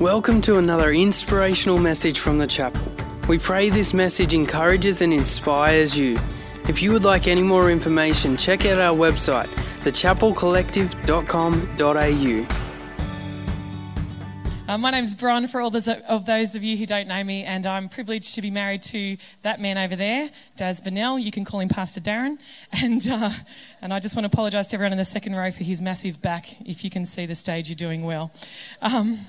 Welcome 0.00 0.42
to 0.42 0.58
another 0.58 0.92
inspirational 0.92 1.78
message 1.78 2.18
from 2.18 2.36
the 2.36 2.46
chapel. 2.46 2.82
We 3.28 3.38
pray 3.38 3.70
this 3.70 3.94
message 3.94 4.34
encourages 4.34 5.00
and 5.00 5.10
inspires 5.10 5.98
you. 5.98 6.18
If 6.68 6.82
you 6.82 6.92
would 6.92 7.04
like 7.04 7.26
any 7.26 7.42
more 7.42 7.70
information, 7.70 8.36
check 8.36 8.66
out 8.66 8.78
our 8.78 8.94
website, 8.94 9.48
thechapelcollective.com.au. 9.78 12.66
Uh, 14.68 14.76
my 14.76 14.90
name's 14.90 15.14
Bron, 15.14 15.46
for 15.46 15.60
all 15.60 15.70
those, 15.70 15.88
of 15.88 16.26
those 16.26 16.56
of 16.56 16.64
you 16.64 16.76
who 16.76 16.86
don't 16.86 17.06
know 17.06 17.22
me, 17.22 17.44
and 17.44 17.64
I'm 17.66 17.88
privileged 17.88 18.34
to 18.34 18.42
be 18.42 18.50
married 18.50 18.82
to 18.82 19.16
that 19.44 19.60
man 19.60 19.78
over 19.78 19.94
there, 19.94 20.28
Daz 20.56 20.80
Bonnell. 20.80 21.20
You 21.20 21.30
can 21.30 21.44
call 21.44 21.60
him 21.60 21.68
Pastor 21.68 22.00
Darren. 22.00 22.38
And, 22.82 23.08
uh, 23.08 23.30
and 23.80 23.94
I 23.94 24.00
just 24.00 24.16
want 24.16 24.24
to 24.24 24.26
apologise 24.26 24.66
to 24.68 24.76
everyone 24.76 24.92
in 24.92 24.98
the 24.98 25.04
second 25.04 25.36
row 25.36 25.50
for 25.50 25.64
his 25.64 25.80
massive 25.80 26.20
back. 26.20 26.60
If 26.68 26.84
you 26.84 26.90
can 26.90 27.06
see 27.06 27.24
the 27.24 27.34
stage, 27.34 27.70
you're 27.70 27.76
doing 27.76 28.02
well. 28.02 28.32
Um, 28.82 29.20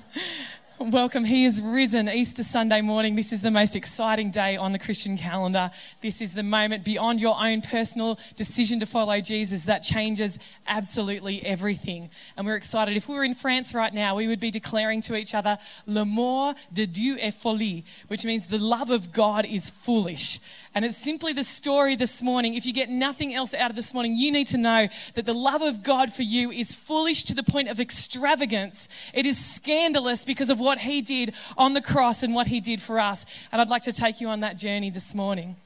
Welcome. 0.80 1.24
He 1.24 1.44
is 1.44 1.60
risen 1.60 2.08
Easter 2.08 2.44
Sunday 2.44 2.82
morning. 2.82 3.16
This 3.16 3.32
is 3.32 3.42
the 3.42 3.50
most 3.50 3.74
exciting 3.74 4.30
day 4.30 4.56
on 4.56 4.70
the 4.70 4.78
Christian 4.78 5.16
calendar. 5.16 5.72
This 6.02 6.20
is 6.20 6.34
the 6.34 6.44
moment 6.44 6.84
beyond 6.84 7.20
your 7.20 7.36
own 7.36 7.62
personal 7.62 8.16
decision 8.36 8.78
to 8.78 8.86
follow 8.86 9.20
Jesus 9.20 9.64
that 9.64 9.82
changes 9.82 10.38
absolutely 10.68 11.44
everything. 11.44 12.10
And 12.36 12.46
we're 12.46 12.54
excited. 12.54 12.96
If 12.96 13.08
we 13.08 13.16
were 13.16 13.24
in 13.24 13.34
France 13.34 13.74
right 13.74 13.92
now, 13.92 14.14
we 14.14 14.28
would 14.28 14.38
be 14.38 14.52
declaring 14.52 15.00
to 15.02 15.16
each 15.16 15.34
other, 15.34 15.58
L'amour 15.86 16.54
de 16.72 16.86
Dieu 16.86 17.16
est 17.20 17.34
folie, 17.42 17.84
which 18.06 18.24
means 18.24 18.46
the 18.46 18.58
love 18.58 18.90
of 18.90 19.10
God 19.10 19.46
is 19.46 19.70
foolish. 19.70 20.38
And 20.78 20.84
it's 20.84 20.96
simply 20.96 21.32
the 21.32 21.42
story 21.42 21.96
this 21.96 22.22
morning. 22.22 22.54
If 22.54 22.64
you 22.64 22.72
get 22.72 22.88
nothing 22.88 23.34
else 23.34 23.52
out 23.52 23.68
of 23.68 23.74
this 23.74 23.92
morning, 23.92 24.14
you 24.14 24.30
need 24.30 24.46
to 24.46 24.56
know 24.56 24.86
that 25.14 25.26
the 25.26 25.34
love 25.34 25.60
of 25.60 25.82
God 25.82 26.12
for 26.12 26.22
you 26.22 26.52
is 26.52 26.76
foolish 26.76 27.24
to 27.24 27.34
the 27.34 27.42
point 27.42 27.66
of 27.66 27.80
extravagance. 27.80 28.88
It 29.12 29.26
is 29.26 29.44
scandalous 29.44 30.24
because 30.24 30.50
of 30.50 30.60
what 30.60 30.78
He 30.78 31.02
did 31.02 31.34
on 31.56 31.74
the 31.74 31.82
cross 31.82 32.22
and 32.22 32.32
what 32.32 32.46
He 32.46 32.60
did 32.60 32.80
for 32.80 33.00
us. 33.00 33.26
And 33.50 33.60
I'd 33.60 33.68
like 33.68 33.82
to 33.82 33.92
take 33.92 34.20
you 34.20 34.28
on 34.28 34.38
that 34.42 34.56
journey 34.56 34.88
this 34.88 35.16
morning. 35.16 35.56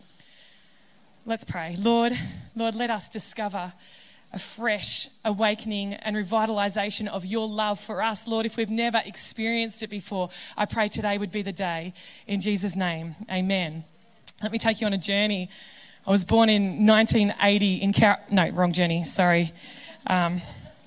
Let's 1.26 1.44
pray. 1.44 1.76
Lord, 1.78 2.18
Lord, 2.56 2.74
let 2.74 2.88
us 2.88 3.10
discover 3.10 3.74
a 4.32 4.38
fresh 4.38 5.10
awakening 5.26 5.92
and 5.92 6.16
revitalization 6.16 7.06
of 7.06 7.26
your 7.26 7.46
love 7.46 7.78
for 7.78 8.02
us. 8.02 8.26
Lord, 8.26 8.46
if 8.46 8.56
we've 8.56 8.70
never 8.70 9.02
experienced 9.04 9.82
it 9.82 9.90
before, 9.90 10.30
I 10.56 10.64
pray 10.64 10.88
today 10.88 11.18
would 11.18 11.32
be 11.32 11.42
the 11.42 11.52
day. 11.52 11.92
In 12.26 12.40
Jesus' 12.40 12.76
name, 12.76 13.14
amen. 13.30 13.84
Let 14.42 14.50
me 14.50 14.58
take 14.58 14.80
you 14.80 14.88
on 14.88 14.92
a 14.92 14.98
journey. 14.98 15.48
I 16.04 16.10
was 16.10 16.24
born 16.24 16.48
in 16.48 16.84
1980 16.84 17.76
in 17.76 17.92
Car- 17.92 18.18
no, 18.28 18.48
wrong 18.50 18.72
journey. 18.72 19.04
Sorry. 19.04 19.52
Um, 20.08 20.42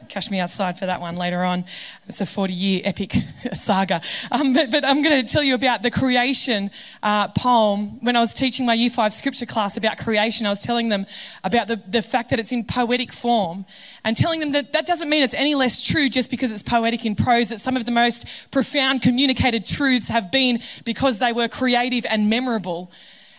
Cash 0.10 0.30
me 0.30 0.40
outside 0.40 0.78
for 0.78 0.86
that 0.86 1.00
one 1.00 1.16
later 1.16 1.42
on. 1.42 1.64
It's 2.08 2.20
a 2.20 2.26
40 2.26 2.54
year 2.54 2.82
epic 2.84 3.14
saga. 3.54 4.02
Um, 4.30 4.54
but, 4.54 4.72
but, 4.72 4.84
I'm 4.84 5.02
going 5.02 5.22
to 5.22 5.28
tell 5.28 5.42
you 5.42 5.56
about 5.56 5.84
the 5.84 5.92
creation 5.92 6.70
uh, 7.02 7.30
poem. 7.30 8.02
When 8.02 8.16
I 8.18 8.20
was 8.20 8.34
teaching 8.34 8.66
my 8.66 8.74
Year 8.74 8.90
5 8.90 9.14
scripture 9.14 9.46
class 9.46 9.78
about 9.78 9.98
creation, 9.98 10.46
I 10.46 10.50
was 10.50 10.62
telling 10.62 10.90
them 10.90 11.06
about 11.44 11.68
the, 11.68 11.82
the 11.88 12.02
fact 12.02 12.32
that 12.32 12.40
it's 12.40 12.52
in 12.52 12.66
poetic 12.66 13.12
form 13.12 13.66
and 14.04 14.18
telling 14.18 14.42
them 14.42 14.52
that 14.52 14.74
that 14.74 14.86
doesn't 14.86 15.10
mean 15.10 15.24
it's 15.24 15.34
any 15.34 15.56
less 15.56 15.82
true 15.82 16.10
just 16.10 16.30
because 16.30 16.52
it's 16.52 16.64
poetic 16.64 17.06
in 17.06 17.16
prose, 17.16 17.50
that 17.50 17.60
some 17.60 17.78
of 17.78 17.86
the 17.86 17.92
most 17.92 18.52
profound 18.52 19.02
communicated 19.02 19.66
truths 19.66 20.10
have 20.10 20.30
been 20.32 20.60
because 20.84 21.20
they 21.20 21.32
were 21.32 21.48
creative 21.48 22.06
and 22.10 22.30
memorable. 22.30 22.92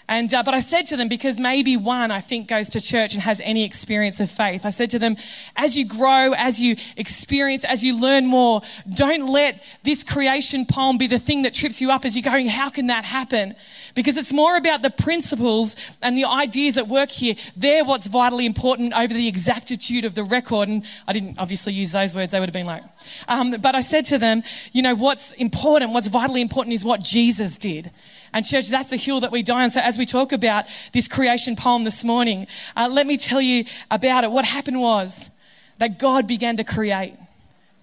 And, 0.09 0.33
uh, 0.33 0.45
but 0.45 0.55
I 0.55 0.61
said 0.61 0.87
to 0.87 0.97
them, 0.97 1.09
because 1.09 1.39
maybe 1.39 1.77
one, 1.77 2.12
I 2.12 2.21
think, 2.21 2.47
goes 2.47 2.69
to 2.71 2.81
church 2.81 3.15
and 3.15 3.23
has 3.25 3.41
any 3.45 3.65
experience 3.65 4.21
of 4.21 4.31
faith, 4.31 4.65
I 4.65 4.71
said 4.71 4.91
to 4.91 5.01
them, 5.01 5.17
as 5.57 5.77
you 5.77 5.85
grow, 5.85 6.33
as 6.33 6.61
you 6.61 6.77
experience, 6.97 7.65
as 7.65 7.83
you 7.83 8.01
learn 8.01 8.25
more, 8.27 8.61
don't 8.95 9.27
let 9.27 9.65
this 9.83 10.05
creation 10.05 10.65
poem 10.65 10.97
be 10.97 11.09
the 11.09 11.19
thing 11.19 11.43
that 11.43 11.55
trips 11.55 11.81
you 11.81 11.91
up 11.91 12.05
as 12.05 12.17
you're 12.17 12.31
going, 12.31 12.47
how 12.47 12.71
can 12.71 12.87
that 12.87 13.05
happen? 13.05 13.57
Because 13.97 14.17
it's 14.17 14.33
more 14.33 14.57
about 14.57 14.83
the 14.83 14.91
principles 14.91 15.75
and 16.03 16.17
the 16.17 16.25
ideas 16.25 16.79
at 16.79 16.87
work 16.87 17.11
here. 17.11 17.35
They're 17.57 17.85
what's 17.85 18.07
vitally 18.07 18.47
important 18.47 18.92
over 18.92 19.13
the 19.13 19.27
exactitude 19.27 20.05
of 20.05 20.14
the 20.14 20.23
record. 20.23 20.69
And 20.69 20.85
I 21.09 21.14
didn't 21.14 21.39
obviously 21.39 21.73
use 21.73 21.91
those 21.92 22.14
words, 22.14 22.30
they 22.30 22.39
would 22.39 22.48
have 22.48 22.55
been 22.55 22.67
like, 22.67 22.85
um, 23.27 23.57
but 23.61 23.75
I 23.75 23.80
said 23.80 24.05
to 24.07 24.19
them, 24.19 24.45
you 24.73 24.83
know, 24.83 24.95
what's 24.95 25.33
important, 25.33 25.92
what's 25.92 26.09
vitally 26.09 26.42
important 26.42 26.75
is 26.75 26.85
what 26.85 27.03
Jesus 27.03 27.59
did. 27.59 27.91
And, 28.33 28.45
church, 28.45 28.69
that's 28.69 28.91
the 28.91 28.97
hill 28.97 29.20
that 29.20 29.33
we 29.33 29.42
die 29.42 29.64
on. 29.64 29.70
So, 29.70 29.80
as 29.80 29.95
we 29.98 30.07
talk 30.07 30.33
about 30.33 30.67
this 30.92 31.08
creation 31.08 31.57
poem 31.57 31.84
this 31.84 32.05
morning, 32.05 32.46
uh, 32.77 32.89
let 32.90 33.07
me 33.07 33.17
tell 33.17 33.40
you 33.40 33.64
about 33.90 34.24
it. 34.24 34.30
What 34.30 34.45
happened 34.45 34.80
was 34.80 35.30
that 35.79 35.98
God 35.98 36.27
began 36.27 36.57
to 36.57 36.64
create. 36.64 37.17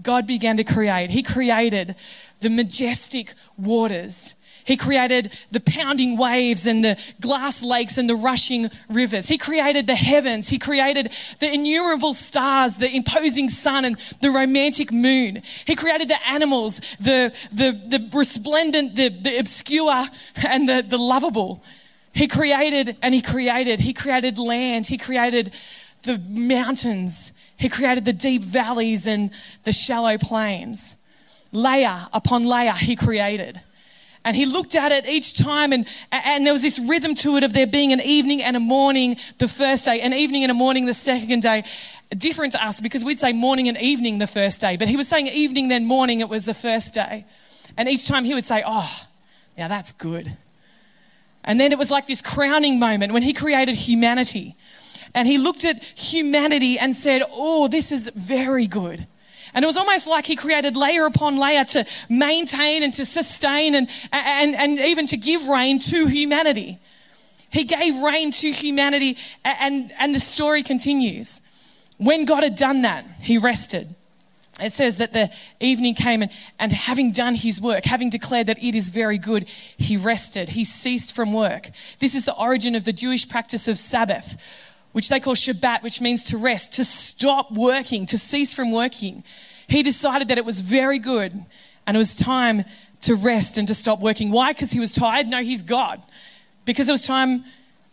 God 0.02 0.28
began 0.28 0.58
to 0.58 0.64
create. 0.64 1.10
He 1.10 1.24
created 1.24 1.96
the 2.42 2.50
majestic 2.50 3.34
waters. 3.58 4.36
He 4.66 4.78
created 4.78 5.34
the 5.52 5.60
pounding 5.60 6.18
waves 6.18 6.66
and 6.66 6.84
the 6.84 6.98
glass 7.20 7.64
lakes 7.64 7.98
and 7.98 8.10
the 8.10 8.16
rushing 8.16 8.70
rivers. 8.90 9.28
He 9.28 9.38
created 9.38 9.88
the 9.88 9.96
heavens. 9.96 10.50
He 10.50 10.58
created 10.58 11.12
the 11.40 11.54
innumerable 11.54 12.14
stars, 12.14 12.78
the 12.78 12.94
imposing 12.94 13.50
sun 13.50 13.86
and 13.86 13.98
the 14.22 14.30
romantic 14.30 14.92
moon. 14.92 15.42
He 15.66 15.76
created 15.76 16.10
the 16.10 16.28
animals, 16.28 16.80
the, 17.00 17.34
the, 17.52 17.72
the 17.88 18.10
resplendent, 18.14 18.96
the, 18.96 19.10
the 19.10 19.38
obscure, 19.38 20.06
and 20.48 20.70
the, 20.70 20.84
the 20.88 20.98
lovable. 20.98 21.64
He 22.14 22.28
created 22.28 22.96
and 23.02 23.14
he 23.14 23.22
created. 23.22 23.80
He 23.80 23.94
created 23.94 24.38
land. 24.38 24.86
He 24.86 24.98
created 24.98 25.52
the 26.04 26.20
mountains. 26.20 27.34
He 27.58 27.70
created 27.70 28.06
the 28.06 28.14
deep 28.14 28.44
valleys 28.44 29.08
and 29.08 29.32
the 29.64 29.74
shallow 29.74 30.18
plains. 30.18 30.96
Layer 31.52 32.08
upon 32.14 32.46
layer, 32.46 32.74
he 32.74 32.96
created. 32.96 33.60
And 34.26 34.38
he 34.38 34.46
looked 34.46 34.76
at 34.76 34.92
it 34.92 35.06
each 35.06 35.34
time, 35.38 35.74
and, 35.74 35.86
and 36.12 36.46
there 36.46 36.54
was 36.54 36.62
this 36.62 36.80
rhythm 36.80 37.14
to 37.16 37.36
it 37.36 37.44
of 37.44 37.52
there 37.52 37.68
being 37.68 37.92
an 37.92 38.00
evening 38.00 38.42
and 38.42 38.56
a 38.56 38.60
morning 38.60 39.18
the 39.38 39.50
first 39.50 39.84
day, 39.84 40.00
an 40.00 40.14
evening 40.14 40.44
and 40.44 40.52
a 40.52 40.56
morning 40.56 40.86
the 40.86 40.94
second 40.94 41.42
day. 41.42 41.64
Different 42.18 42.54
to 42.54 42.66
us 42.66 42.80
because 42.80 43.04
we'd 43.04 43.20
say 43.20 43.34
morning 43.34 43.68
and 43.68 43.78
evening 43.82 44.20
the 44.20 44.28
first 44.28 44.62
day, 44.62 44.78
but 44.78 44.88
he 44.88 44.96
was 44.96 45.10
saying 45.10 45.28
evening, 45.28 45.68
then 45.68 45.86
morning, 45.86 46.22
it 46.22 46.30
was 46.30 46.46
the 46.46 46.54
first 46.54 46.94
day. 46.94 47.26
And 47.76 47.90
each 47.90 48.08
time 48.08 48.24
he 48.24 48.34
would 48.34 48.46
say, 48.46 48.64
Oh, 48.66 49.08
now 49.58 49.68
that's 49.68 49.92
good. 49.92 50.38
And 51.44 51.60
then 51.60 51.72
it 51.72 51.78
was 51.78 51.92
like 51.92 52.08
this 52.08 52.22
crowning 52.22 52.80
moment 52.80 53.14
when 53.14 53.24
he 53.24 53.34
created 53.34 53.76
humanity. 53.76 54.56
And 55.14 55.28
he 55.28 55.38
looked 55.38 55.66
at 55.66 55.84
humanity 55.84 56.80
and 56.80 56.96
said, 56.96 57.22
Oh, 57.32 57.68
this 57.68 57.92
is 57.92 58.10
very 58.16 58.68
good. 58.68 59.06
And 59.54 59.64
it 59.64 59.68
was 59.68 59.78
almost 59.78 60.08
like 60.08 60.26
he 60.26 60.36
created 60.36 60.76
layer 60.76 61.06
upon 61.06 61.38
layer 61.38 61.64
to 61.64 61.86
maintain 62.10 62.82
and 62.82 62.94
to 62.96 63.06
sustain 63.06 63.76
and, 63.76 63.88
and, 64.12 64.56
and 64.56 64.80
even 64.80 65.06
to 65.08 65.18
give 65.18 65.48
rain 65.48 65.78
to 65.80 66.08
humanity. 66.08 66.80
He 67.52 67.66
gave 67.66 68.02
rain 68.02 68.32
to 68.32 68.52
humanity, 68.52 69.16
and, 69.46 69.92
and 70.00 70.16
the 70.16 70.20
story 70.20 70.64
continues. 70.64 71.42
When 71.98 72.26
God 72.26 72.42
had 72.42 72.56
done 72.56 72.82
that, 72.82 73.06
he 73.22 73.38
rested. 73.38 73.94
It 74.62 74.72
says 74.72 74.98
that 74.98 75.14
the 75.14 75.32
evening 75.60 75.96
came, 75.96 76.22
and, 76.22 76.32
and 76.60 76.72
having 76.72 77.12
done 77.12 77.34
his 77.34 77.60
work, 77.60 77.86
having 77.86 78.10
declared 78.10 78.48
that 78.48 78.64
it 78.64 78.76
is 78.76 78.92
very 78.92 79.18
good, 79.18 79.50
he 79.50 79.98
rested. 79.98 80.50
He 80.50 80.64
ceased 80.64 81.16
from 81.16 81.34
work. 81.34 81.70
This 82.00 82.14
is 82.14 82.26
the 82.26 82.36
origin 82.36 82.76
of 82.76 82.84
the 82.84 82.94
Jewish 82.94 83.28
practice 83.28 83.68
of 83.68 83.78
Sabbath 83.78 84.72
which 84.94 85.10
they 85.10 85.20
call 85.20 85.36
Shabbat, 85.36 85.84
which 85.84 86.00
means 86.00 86.26
to 86.26 86.38
rest, 86.38 86.74
to 86.74 86.84
stop 86.84 87.52
working, 87.52 88.06
to 88.06 88.18
cease 88.18 88.54
from 88.54 88.72
working. 88.72 89.24
He 89.68 89.84
decided 89.84 90.30
that 90.30 90.38
it 90.38 90.46
was 90.46 90.62
very 90.62 91.00
good 91.00 91.34
and 91.86 91.98
it 91.98 91.98
was 91.98 92.16
time 92.16 92.64
to 93.02 93.16
rest 93.16 93.58
and 93.58 93.68
to 93.68 93.76
stop 93.76 94.00
working. 94.00 94.32
Why? 94.32 94.54
Because 94.54 94.72
he 94.72 94.80
was 94.80 94.94
tired? 94.94 95.28
No, 95.28 95.42
he's 95.42 95.64
God. 95.64 96.02
Because 96.64 96.88
it 96.88 96.92
was 96.92 97.06
time 97.06 97.44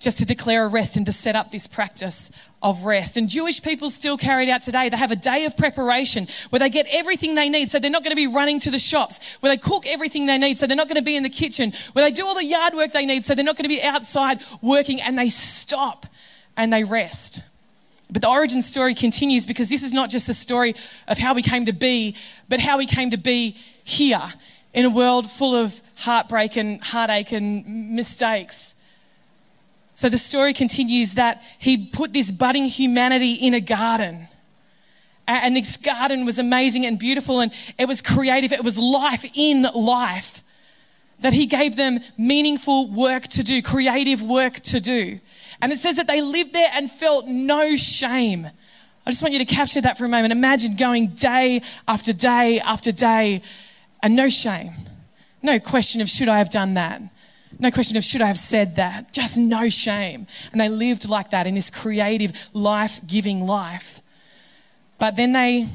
just 0.01 0.19
to 0.19 0.25
declare 0.25 0.65
a 0.65 0.69
rest 0.69 0.97
and 0.97 1.05
to 1.07 1.13
set 1.13 1.37
up 1.37 1.53
this 1.53 1.67
practice 1.67 2.33
of 2.63 2.85
rest. 2.85 3.17
And 3.19 3.29
Jewish 3.29 3.63
people 3.63 3.91
still 3.91 4.17
carry 4.17 4.49
it 4.49 4.51
out 4.51 4.63
today. 4.63 4.89
They 4.89 4.97
have 4.97 5.11
a 5.11 5.17
day 5.17 5.45
of 5.45 5.57
preparation 5.57 6.27
where 6.49 6.59
they 6.59 6.71
get 6.71 6.87
everything 6.91 7.35
they 7.35 7.51
need. 7.51 7.71
So 7.71 7.79
they're 7.79 7.91
not 7.91 8.03
going 8.03 8.17
to 8.17 8.17
be 8.17 8.27
running 8.27 8.59
to 8.61 8.71
the 8.71 8.79
shops, 8.79 9.37
where 9.41 9.53
they 9.53 9.59
cook 9.59 9.87
everything 9.87 10.25
they 10.27 10.39
need. 10.39 10.59
So 10.59 10.67
they're 10.67 10.77
not 10.77 10.89
going 10.89 10.97
to 10.97 11.03
be 11.03 11.17
in 11.17 11.23
the 11.23 11.29
kitchen, 11.29 11.73
where 11.93 12.05
they 12.05 12.11
do 12.11 12.27
all 12.27 12.35
the 12.35 12.45
yard 12.45 12.73
work 12.75 12.93
they 12.93 13.05
need. 13.05 13.27
So 13.27 13.35
they're 13.35 13.45
not 13.45 13.57
going 13.57 13.69
to 13.69 13.75
be 13.75 13.83
outside 13.83 14.41
working 14.63 15.01
and 15.03 15.19
they 15.19 15.29
stop 15.29 16.07
and 16.57 16.73
they 16.73 16.83
rest. 16.83 17.43
But 18.11 18.23
the 18.23 18.29
origin 18.29 18.63
story 18.63 18.95
continues 18.95 19.47
because 19.47 19.69
this 19.69 19.83
is 19.83 19.93
not 19.93 20.11
just 20.11 20.27
the 20.27 20.35
story 20.35 20.75
of 21.09 21.19
how 21.19 21.35
we 21.35 21.43
came 21.43 21.67
to 21.67 21.73
be, 21.73 22.17
but 22.49 22.59
how 22.59 22.79
we 22.79 22.87
came 22.87 23.11
to 23.11 23.19
be 23.19 23.57
here 23.85 24.23
in 24.73 24.87
a 24.87 24.91
world 24.91 25.31
full 25.31 25.55
of 25.55 25.81
heartbreak 25.97 26.57
and 26.57 26.83
heartache 26.83 27.33
and 27.33 27.95
mistakes. 27.95 28.75
So 30.01 30.09
the 30.09 30.17
story 30.17 30.55
continues 30.55 31.13
that 31.17 31.43
he 31.59 31.77
put 31.77 32.15
this 32.15 32.33
budding 32.33 32.65
humanity 32.65 33.35
in 33.35 33.53
a 33.53 33.61
garden. 33.61 34.29
And 35.29 35.55
this 35.55 35.77
garden 35.77 36.25
was 36.25 36.39
amazing 36.39 36.87
and 36.87 36.99
beautiful, 36.99 37.41
and 37.41 37.53
it 37.77 37.85
was 37.85 38.01
creative. 38.01 38.51
It 38.51 38.65
was 38.65 38.79
life 38.79 39.27
in 39.35 39.67
life. 39.75 40.43
That 41.19 41.35
he 41.35 41.45
gave 41.45 41.77
them 41.77 42.01
meaningful 42.17 42.91
work 42.91 43.25
to 43.25 43.43
do, 43.43 43.61
creative 43.61 44.23
work 44.23 44.55
to 44.73 44.81
do. 44.81 45.21
And 45.61 45.71
it 45.71 45.79
says 45.79 45.97
that 45.97 46.07
they 46.07 46.23
lived 46.23 46.55
there 46.55 46.71
and 46.73 46.91
felt 46.91 47.27
no 47.27 47.77
shame. 47.77 48.47
I 49.07 49.11
just 49.11 49.21
want 49.21 49.35
you 49.35 49.39
to 49.41 49.55
capture 49.55 49.83
that 49.83 49.99
for 49.99 50.07
a 50.07 50.09
moment. 50.09 50.33
Imagine 50.33 50.77
going 50.77 51.09
day 51.09 51.61
after 51.87 52.15
day 52.15 52.59
after 52.61 52.91
day 52.91 53.43
and 54.03 54.17
no 54.17 54.31
shame. 54.31 54.71
No 55.43 55.61
question 55.61 56.01
of 56.01 56.09
should 56.09 56.29
I 56.29 56.39
have 56.39 56.51
done 56.51 56.73
that. 56.73 57.03
No 57.59 57.71
question 57.71 57.97
of 57.97 58.05
should 58.05 58.23
I 58.23 58.29
have 58.29 58.39
said 58.39 58.77
that. 58.77 59.13
Just 59.13 59.39
no 59.39 59.69
shame. 59.69 60.27
And 60.53 60.61
they 60.61 60.69
lived 60.69 61.09
like 61.09 61.31
that 61.31 61.47
in 61.47 61.55
this 61.55 61.71
creative, 61.71 62.51
life 62.55 63.01
giving 63.07 63.47
life. 63.47 64.01
But 64.99 65.17
then 65.17 65.33
they 65.33 65.67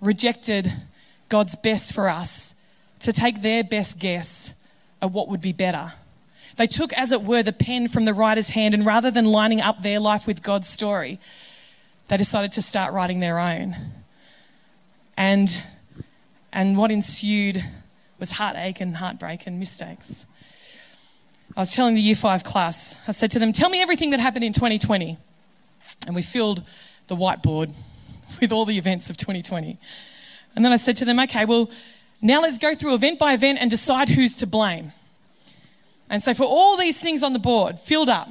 rejected 0.00 0.72
God's 1.28 1.56
best 1.56 1.94
for 1.94 2.08
us 2.08 2.54
to 3.00 3.12
take 3.12 3.42
their 3.42 3.62
best 3.62 3.98
guess 3.98 4.54
at 5.02 5.10
what 5.12 5.28
would 5.28 5.40
be 5.40 5.52
better. 5.52 5.92
They 6.56 6.66
took, 6.66 6.92
as 6.94 7.12
it 7.12 7.22
were, 7.22 7.42
the 7.42 7.52
pen 7.52 7.86
from 7.86 8.04
the 8.04 8.14
writer's 8.14 8.50
hand, 8.50 8.74
and 8.74 8.84
rather 8.84 9.10
than 9.10 9.26
lining 9.26 9.60
up 9.60 9.82
their 9.82 10.00
life 10.00 10.26
with 10.26 10.42
God's 10.42 10.68
story, 10.68 11.20
they 12.08 12.16
decided 12.16 12.52
to 12.52 12.62
start 12.62 12.92
writing 12.92 13.20
their 13.20 13.38
own. 13.38 13.76
And, 15.16 15.48
and 16.52 16.76
what 16.76 16.90
ensued 16.90 17.62
was 18.18 18.32
heartache 18.32 18.80
and 18.80 18.96
heartbreak 18.96 19.46
and 19.46 19.58
mistakes. 19.60 20.26
I 21.56 21.60
was 21.60 21.74
telling 21.74 21.94
the 21.94 22.00
year 22.00 22.14
five 22.14 22.44
class, 22.44 22.96
I 23.08 23.12
said 23.12 23.30
to 23.32 23.38
them, 23.38 23.52
Tell 23.52 23.68
me 23.68 23.82
everything 23.82 24.10
that 24.10 24.20
happened 24.20 24.44
in 24.44 24.52
2020. 24.52 25.18
And 26.06 26.14
we 26.14 26.22
filled 26.22 26.62
the 27.08 27.16
whiteboard 27.16 27.72
with 28.40 28.52
all 28.52 28.64
the 28.64 28.78
events 28.78 29.10
of 29.10 29.16
2020. 29.16 29.78
And 30.54 30.64
then 30.64 30.72
I 30.72 30.76
said 30.76 30.96
to 30.98 31.04
them, 31.04 31.18
Okay, 31.20 31.44
well, 31.44 31.70
now 32.20 32.40
let's 32.40 32.58
go 32.58 32.74
through 32.74 32.94
event 32.94 33.18
by 33.18 33.32
event 33.32 33.58
and 33.60 33.70
decide 33.70 34.08
who's 34.08 34.36
to 34.36 34.46
blame. 34.46 34.92
And 36.10 36.22
so, 36.22 36.34
for 36.34 36.44
all 36.44 36.76
these 36.76 37.00
things 37.00 37.22
on 37.22 37.32
the 37.32 37.38
board 37.38 37.78
filled 37.78 38.08
up, 38.08 38.28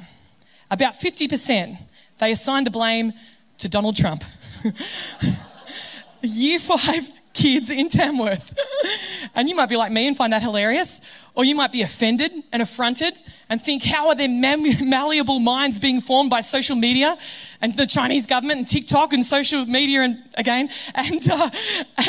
about 0.71 0.93
50%, 0.93 1.77
they 2.19 2.31
assigned 2.31 2.65
the 2.65 2.71
blame 2.71 3.13
to 3.59 3.69
Donald 3.69 3.95
Trump. 3.95 4.23
Year 6.21 6.59
five 6.59 7.09
kids 7.37 7.69
in 7.69 7.87
Tamworth. 7.87 8.57
and 9.35 9.47
you 9.47 9.55
might 9.55 9.69
be 9.69 9.77
like 9.77 9.91
me 9.91 10.07
and 10.07 10.17
find 10.17 10.33
that 10.33 10.41
hilarious, 10.41 11.01
or 11.35 11.45
you 11.45 11.55
might 11.55 11.71
be 11.71 11.83
offended 11.83 12.31
and 12.51 12.61
affronted 12.61 13.13
and 13.49 13.61
think, 13.61 13.83
how 13.83 14.09
are 14.09 14.15
their 14.15 14.27
malleable 14.81 15.39
minds 15.39 15.79
being 15.79 16.01
formed 16.01 16.29
by 16.29 16.41
social 16.41 16.75
media 16.75 17.15
and 17.61 17.77
the 17.77 17.85
Chinese 17.85 18.25
government 18.25 18.59
and 18.59 18.67
TikTok 18.67 19.13
and 19.13 19.23
social 19.23 19.65
media 19.65 20.01
and 20.01 20.23
again, 20.35 20.69
and, 20.95 21.29
uh, 21.29 21.49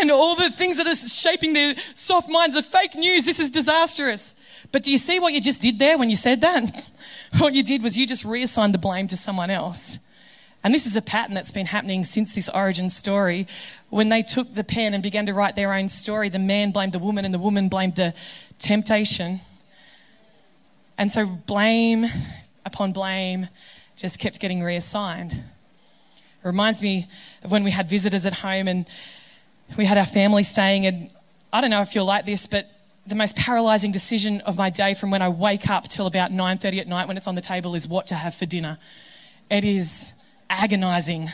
and 0.01 0.11
all 0.11 0.35
the 0.35 0.51
things 0.51 0.79
that 0.79 0.87
are 0.87 0.97
shaping 0.97 1.53
their 1.53 1.77
soft 1.95 2.31
minds 2.31 2.57
of 2.57 2.65
fake 2.65 2.95
news. 2.95 3.27
This 3.27 3.39
is 3.39 3.51
disastrous. 3.51 4.35
But 4.73 4.83
do 4.83 4.91
you 4.91 4.99
see 4.99 5.21
what 5.21 5.33
you 5.33 5.41
just 5.41 5.63
did 5.63 5.79
there 5.79 5.99
when 5.99 6.11
you 6.11 6.17
said 6.17 6.41
that? 6.41 6.91
What 7.39 7.55
you 7.55 7.63
did 7.63 7.83
was 7.83 7.97
you 7.97 8.07
just 8.07 8.25
reassigned 8.25 8.73
the 8.73 8.79
blame 8.79 9.07
to 9.09 9.17
someone 9.17 9.51
else. 9.51 9.99
And 10.65 10.75
this 10.75 10.87
is 10.87 10.97
a 10.97 11.03
pattern 11.03 11.35
that's 11.35 11.53
been 11.53 11.67
happening 11.67 12.05
since 12.05 12.35
this 12.35 12.49
origin 12.49 12.91
story. 12.91 13.47
When 13.91 14.09
they 14.09 14.23
took 14.23 14.53
the 14.55 14.65
pen 14.65 14.93
and 14.93 15.03
began 15.03 15.27
to 15.27 15.35
write 15.35 15.55
their 15.55 15.73
own 15.73 15.89
story, 15.89 16.29
the 16.29 16.39
man 16.39 16.73
blamed 16.73 16.93
the 16.93 16.99
woman 16.99 17.25
and 17.25 17.33
the 17.33 17.39
woman 17.39 17.69
blamed 17.69 17.95
the 17.95 18.13
temptation. 18.59 19.41
And 20.99 21.11
so 21.11 21.27
blame 21.27 22.07
upon 22.67 22.93
blame 22.93 23.49
just 23.97 24.19
kept 24.19 24.41
getting 24.41 24.63
reassigned. 24.63 25.33
It 25.33 26.47
reminds 26.47 26.83
me 26.83 27.07
of 27.43 27.53
when 27.53 27.65
we 27.65 27.71
had 27.71 27.89
visitors 27.89 28.27
at 28.27 28.35
home 28.35 28.69
and 28.69 28.87
we 29.77 29.85
had 29.85 29.97
our 29.97 30.07
family 30.07 30.43
staying. 30.43 30.87
And 30.87 31.11
I 31.53 31.61
don't 31.61 31.71
know 31.71 31.83
if 31.83 31.95
you're 31.95 32.05
like 32.05 32.27
this, 32.27 32.47
but 32.47 32.69
the 33.07 33.15
most 33.15 33.37
paralyzing 33.37 33.93
decision 33.93 34.41
of 34.43 34.59
my 34.59 34.71
day 34.71 34.95
from 34.95 35.11
when 35.11 35.23
I 35.23 35.29
wake 35.29 35.71
up 35.71 35.89
till 35.89 36.07
about 36.07 36.31
9:30 36.31 36.81
at 36.81 36.89
night 36.89 37.09
when 37.09 37.17
it's 37.17 37.27
on 37.27 37.37
the 37.37 37.41
table 37.41 37.75
is 37.75 37.89
what 37.89 38.09
to 38.09 38.15
have 38.15 38.35
for 38.35 38.45
dinner. 38.45 38.77
It 39.51 39.65
is 39.65 40.13
agonizing. 40.51 41.29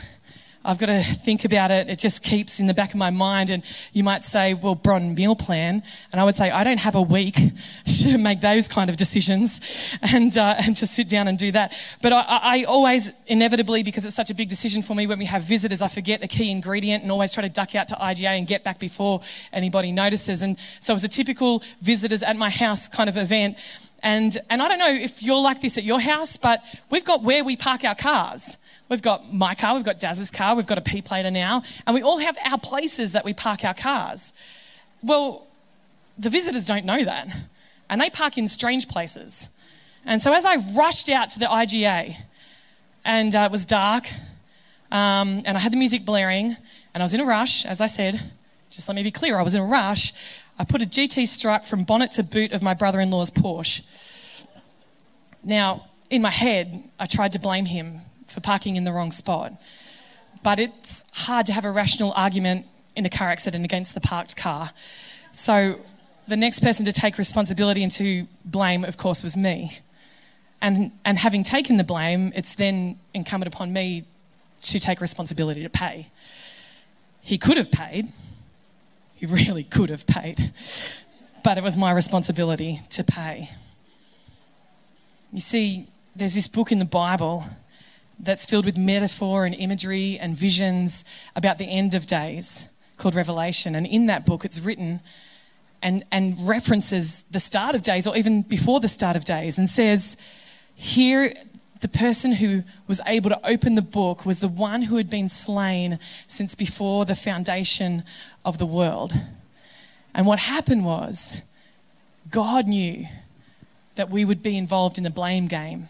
I've 0.65 0.79
got 0.79 0.87
to 0.87 1.03
think 1.03 1.45
about 1.45 1.69
it. 1.69 1.89
It 1.89 1.99
just 1.99 2.23
keeps 2.23 2.59
in 2.59 2.65
the 2.65 2.73
back 2.73 2.89
of 2.89 2.95
my 2.95 3.11
mind. 3.11 3.51
And 3.51 3.63
you 3.93 4.03
might 4.03 4.23
say, 4.23 4.55
well, 4.55 4.73
Bron, 4.73 5.13
meal 5.13 5.35
plan. 5.35 5.83
And 6.11 6.19
I 6.19 6.23
would 6.23 6.35
say, 6.35 6.49
I 6.49 6.63
don't 6.63 6.79
have 6.79 6.95
a 6.95 7.01
week 7.01 7.35
to 8.01 8.17
make 8.17 8.41
those 8.41 8.67
kind 8.67 8.89
of 8.89 8.97
decisions 8.97 9.61
and, 10.01 10.35
uh, 10.35 10.55
and 10.57 10.75
to 10.77 10.87
sit 10.87 11.07
down 11.07 11.27
and 11.27 11.37
do 11.37 11.51
that. 11.51 11.77
But 12.01 12.13
I, 12.13 12.23
I, 12.27 12.63
always, 12.63 13.11
inevitably, 13.27 13.83
because 13.83 14.05
it's 14.07 14.15
such 14.15 14.31
a 14.31 14.35
big 14.35 14.49
decision 14.49 14.81
for 14.81 14.95
me 14.95 15.05
when 15.05 15.19
we 15.19 15.25
have 15.25 15.43
visitors, 15.43 15.83
I 15.83 15.87
forget 15.87 16.23
a 16.23 16.27
key 16.27 16.49
ingredient 16.49 17.03
and 17.03 17.11
always 17.11 17.31
try 17.31 17.43
to 17.43 17.49
duck 17.49 17.75
out 17.75 17.87
to 17.89 17.95
IGA 17.95 18.37
and 18.37 18.47
get 18.47 18.63
back 18.63 18.79
before 18.79 19.21
anybody 19.53 19.91
notices. 19.91 20.41
And 20.41 20.57
so 20.79 20.93
it 20.93 20.95
was 20.95 21.03
a 21.03 21.09
typical 21.09 21.61
visitors 21.81 22.23
at 22.23 22.37
my 22.37 22.49
house 22.49 22.89
kind 22.89 23.07
of 23.07 23.17
event. 23.17 23.59
And, 24.05 24.37
and 24.51 24.61
I 24.61 24.67
don't 24.67 24.77
know 24.77 24.93
if 24.93 25.23
you're 25.23 25.41
like 25.41 25.61
this 25.61 25.79
at 25.79 25.83
your 25.83 25.99
house, 25.99 26.37
but 26.37 26.63
we've 26.91 27.03
got 27.03 27.23
where 27.23 27.43
we 27.43 27.55
park 27.55 27.83
our 27.83 27.95
cars. 27.95 28.57
We've 28.87 29.01
got 29.01 29.33
my 29.33 29.55
car, 29.55 29.73
we've 29.73 29.83
got 29.83 29.99
Daz's 29.99 30.29
car, 30.29 30.55
we've 30.55 30.67
got 30.67 30.77
a 30.77 30.81
P 30.81 31.01
plater 31.01 31.31
now, 31.31 31.63
and 31.87 31.95
we 31.95 32.03
all 32.03 32.19
have 32.19 32.37
our 32.45 32.59
places 32.59 33.13
that 33.13 33.25
we 33.25 33.33
park 33.33 33.65
our 33.65 33.73
cars. 33.73 34.31
Well, 35.01 35.47
the 36.19 36.29
visitors 36.29 36.67
don't 36.67 36.85
know 36.85 37.03
that, 37.03 37.35
and 37.89 37.99
they 37.99 38.11
park 38.11 38.37
in 38.37 38.47
strange 38.47 38.87
places. 38.87 39.49
And 40.05 40.21
so 40.21 40.31
as 40.33 40.45
I 40.45 40.57
rushed 40.75 41.09
out 41.09 41.31
to 41.31 41.39
the 41.39 41.47
IGA, 41.47 42.15
and 43.03 43.35
uh, 43.35 43.39
it 43.39 43.51
was 43.51 43.65
dark, 43.65 44.05
um, 44.91 45.41
and 45.45 45.57
I 45.57 45.59
had 45.59 45.73
the 45.73 45.77
music 45.77 46.05
blaring, 46.05 46.55
and 46.93 47.01
I 47.01 47.05
was 47.05 47.15
in 47.15 47.21
a 47.21 47.25
rush, 47.25 47.65
as 47.65 47.81
I 47.81 47.87
said. 47.87 48.21
Just 48.69 48.87
let 48.87 48.95
me 48.95 49.03
be 49.03 49.11
clear, 49.11 49.37
I 49.37 49.43
was 49.43 49.55
in 49.55 49.61
a 49.61 49.65
rush. 49.65 50.13
I 50.57 50.63
put 50.63 50.81
a 50.81 50.85
GT 50.85 51.27
stripe 51.27 51.63
from 51.63 51.83
bonnet 51.83 52.11
to 52.13 52.23
boot 52.23 52.51
of 52.51 52.61
my 52.61 52.73
brother 52.73 52.99
in 52.99 53.11
law's 53.11 53.31
Porsche. 53.31 53.83
Now, 55.43 55.87
in 56.09 56.21
my 56.21 56.29
head, 56.29 56.83
I 56.99 57.05
tried 57.05 57.33
to 57.33 57.39
blame 57.39 57.65
him 57.65 57.99
for 58.25 58.41
parking 58.41 58.75
in 58.75 58.83
the 58.83 58.91
wrong 58.91 59.11
spot. 59.11 59.53
But 60.43 60.59
it's 60.59 61.03
hard 61.13 61.45
to 61.47 61.53
have 61.53 61.65
a 61.65 61.71
rational 61.71 62.13
argument 62.15 62.65
in 62.95 63.05
a 63.05 63.09
car 63.09 63.29
accident 63.29 63.65
against 63.65 63.93
the 63.93 64.01
parked 64.01 64.35
car. 64.35 64.71
So 65.31 65.79
the 66.27 66.37
next 66.37 66.61
person 66.61 66.85
to 66.85 66.91
take 66.91 67.17
responsibility 67.17 67.83
and 67.83 67.91
to 67.93 68.27
blame, 68.45 68.83
of 68.83 68.97
course, 68.97 69.23
was 69.23 69.35
me. 69.35 69.79
And, 70.61 70.91
and 71.03 71.17
having 71.17 71.43
taken 71.43 71.77
the 71.77 71.83
blame, 71.83 72.31
it's 72.35 72.55
then 72.55 72.99
incumbent 73.13 73.53
upon 73.53 73.73
me 73.73 74.05
to 74.61 74.79
take 74.79 75.01
responsibility 75.01 75.63
to 75.63 75.69
pay. 75.69 76.07
He 77.21 77.37
could 77.37 77.57
have 77.57 77.71
paid, 77.71 78.07
he 79.15 79.25
really 79.25 79.63
could 79.63 79.89
have 79.89 80.05
paid, 80.05 80.51
but 81.43 81.57
it 81.57 81.63
was 81.63 81.75
my 81.77 81.91
responsibility 81.91 82.79
to 82.89 83.03
pay. 83.03 83.49
You 85.31 85.39
see, 85.39 85.87
there's 86.15 86.35
this 86.35 86.47
book 86.47 86.71
in 86.71 86.79
the 86.79 86.85
Bible 86.85 87.43
that's 88.19 88.45
filled 88.45 88.65
with 88.65 88.77
metaphor 88.77 89.45
and 89.45 89.53
imagery 89.55 90.17
and 90.19 90.35
visions 90.35 91.03
about 91.35 91.57
the 91.57 91.65
end 91.65 91.93
of 91.93 92.07
days 92.07 92.67
called 92.97 93.15
Revelation. 93.15 93.75
And 93.75 93.85
in 93.85 94.05
that 94.07 94.25
book, 94.25 94.45
it's 94.45 94.61
written 94.61 95.01
and, 95.81 96.03
and 96.11 96.35
references 96.47 97.23
the 97.23 97.39
start 97.39 97.75
of 97.75 97.81
days 97.81 98.07
or 98.07 98.15
even 98.15 98.41
before 98.41 98.79
the 98.79 98.87
start 98.87 99.15
of 99.15 99.25
days 99.25 99.57
and 99.57 99.69
says, 99.69 100.17
Here, 100.73 101.33
the 101.85 101.99
person 101.99 102.31
who 102.31 102.63
was 102.87 102.99
able 103.05 103.29
to 103.29 103.47
open 103.47 103.75
the 103.75 103.81
book 103.83 104.25
was 104.25 104.39
the 104.39 104.47
one 104.47 104.81
who 104.81 104.97
had 104.97 105.07
been 105.07 105.29
slain 105.29 105.99
since 106.25 106.55
before 106.55 107.05
the 107.05 107.13
foundation 107.13 108.03
of 108.43 108.57
the 108.57 108.65
world. 108.65 109.13
And 110.15 110.25
what 110.25 110.39
happened 110.39 110.83
was, 110.83 111.43
God 112.31 112.67
knew 112.67 113.05
that 113.97 114.09
we 114.09 114.25
would 114.25 114.41
be 114.41 114.57
involved 114.57 114.97
in 114.97 115.03
the 115.03 115.11
blame 115.11 115.45
game. 115.45 115.87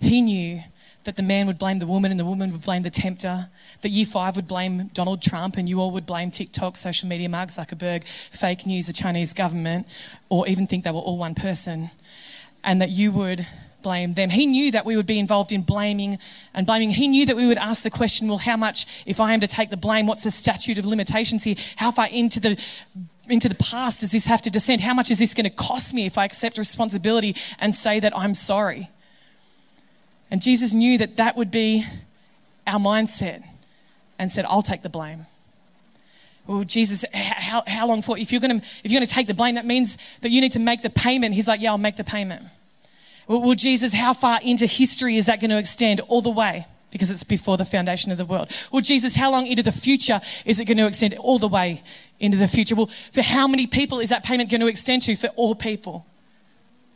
He 0.00 0.22
knew 0.22 0.60
that 1.02 1.16
the 1.16 1.24
man 1.24 1.48
would 1.48 1.58
blame 1.58 1.80
the 1.80 1.88
woman 1.88 2.12
and 2.12 2.20
the 2.20 2.24
woman 2.24 2.52
would 2.52 2.62
blame 2.62 2.84
the 2.84 2.90
tempter, 2.90 3.48
that 3.80 3.88
year 3.88 4.06
five 4.06 4.36
would 4.36 4.46
blame 4.46 4.90
Donald 4.94 5.22
Trump 5.22 5.56
and 5.56 5.68
you 5.68 5.80
all 5.80 5.90
would 5.90 6.06
blame 6.06 6.30
TikTok, 6.30 6.76
social 6.76 7.08
media, 7.08 7.28
Mark 7.28 7.48
Zuckerberg, 7.48 8.04
fake 8.04 8.64
news, 8.64 8.86
the 8.86 8.92
Chinese 8.92 9.32
government, 9.32 9.88
or 10.28 10.46
even 10.46 10.68
think 10.68 10.84
they 10.84 10.92
were 10.92 11.00
all 11.00 11.18
one 11.18 11.34
person, 11.34 11.90
and 12.62 12.80
that 12.80 12.90
you 12.90 13.10
would 13.10 13.44
blame 13.82 14.12
them. 14.12 14.30
He 14.30 14.46
knew 14.46 14.70
that 14.70 14.84
we 14.84 14.96
would 14.96 15.06
be 15.06 15.18
involved 15.18 15.52
in 15.52 15.62
blaming 15.62 16.18
and 16.54 16.66
blaming. 16.66 16.90
He 16.90 17.08
knew 17.08 17.26
that 17.26 17.36
we 17.36 17.46
would 17.46 17.58
ask 17.58 17.82
the 17.82 17.90
question, 17.90 18.28
well, 18.28 18.38
how 18.38 18.56
much, 18.56 19.02
if 19.06 19.20
I 19.20 19.32
am 19.34 19.40
to 19.40 19.46
take 19.46 19.70
the 19.70 19.76
blame, 19.76 20.06
what's 20.06 20.24
the 20.24 20.30
statute 20.30 20.78
of 20.78 20.86
limitations 20.86 21.44
here? 21.44 21.56
How 21.76 21.90
far 21.90 22.08
into 22.10 22.40
the 22.40 22.62
into 23.28 23.48
the 23.48 23.54
past 23.54 24.00
does 24.00 24.10
this 24.10 24.26
have 24.26 24.42
to 24.42 24.50
descend? 24.50 24.80
How 24.80 24.94
much 24.94 25.10
is 25.10 25.18
this 25.18 25.32
going 25.32 25.44
to 25.44 25.50
cost 25.50 25.94
me 25.94 26.06
if 26.06 26.18
I 26.18 26.24
accept 26.24 26.58
responsibility 26.58 27.36
and 27.60 27.74
say 27.74 28.00
that 28.00 28.16
I'm 28.16 28.34
sorry? 28.34 28.88
And 30.30 30.42
Jesus 30.42 30.74
knew 30.74 30.98
that 30.98 31.16
that 31.18 31.36
would 31.36 31.50
be 31.50 31.84
our 32.66 32.80
mindset 32.80 33.44
and 34.18 34.30
said, 34.30 34.44
I'll 34.46 34.62
take 34.62 34.82
the 34.82 34.88
blame. 34.88 35.26
Well, 36.46 36.64
Jesus, 36.64 37.04
how, 37.12 37.62
how 37.66 37.86
long 37.86 38.02
for? 38.02 38.18
If 38.18 38.32
you're 38.32 38.40
going 38.40 38.60
to 38.60 38.66
if 38.82 38.90
you're 38.90 38.98
going 38.98 39.06
to 39.06 39.12
take 39.12 39.28
the 39.28 39.34
blame, 39.34 39.54
that 39.54 39.66
means 39.66 39.96
that 40.22 40.30
you 40.30 40.40
need 40.40 40.52
to 40.52 40.58
make 40.58 40.82
the 40.82 40.90
payment. 40.90 41.34
He's 41.34 41.46
like, 41.46 41.60
yeah, 41.60 41.70
I'll 41.70 41.78
make 41.78 41.96
the 41.96 42.04
payment. 42.04 42.42
Well, 43.28 43.54
Jesus, 43.54 43.92
how 43.92 44.12
far 44.12 44.40
into 44.42 44.66
history 44.66 45.16
is 45.16 45.26
that 45.26 45.40
going 45.40 45.50
to 45.50 45.58
extend? 45.58 46.00
All 46.08 46.20
the 46.20 46.30
way, 46.30 46.66
because 46.90 47.10
it's 47.10 47.24
before 47.24 47.56
the 47.56 47.64
foundation 47.64 48.12
of 48.12 48.18
the 48.18 48.24
world. 48.24 48.50
Well, 48.70 48.82
Jesus, 48.82 49.16
how 49.16 49.30
long 49.30 49.46
into 49.46 49.62
the 49.62 49.72
future 49.72 50.20
is 50.44 50.60
it 50.60 50.66
going 50.66 50.78
to 50.78 50.86
extend? 50.86 51.14
All 51.14 51.38
the 51.38 51.48
way 51.48 51.82
into 52.18 52.36
the 52.36 52.48
future. 52.48 52.74
Well, 52.74 52.86
for 52.86 53.22
how 53.22 53.46
many 53.46 53.66
people 53.66 54.00
is 54.00 54.10
that 54.10 54.24
payment 54.24 54.50
going 54.50 54.60
to 54.60 54.66
extend 54.66 55.02
to? 55.02 55.14
For 55.16 55.28
all 55.28 55.54
people. 55.54 56.06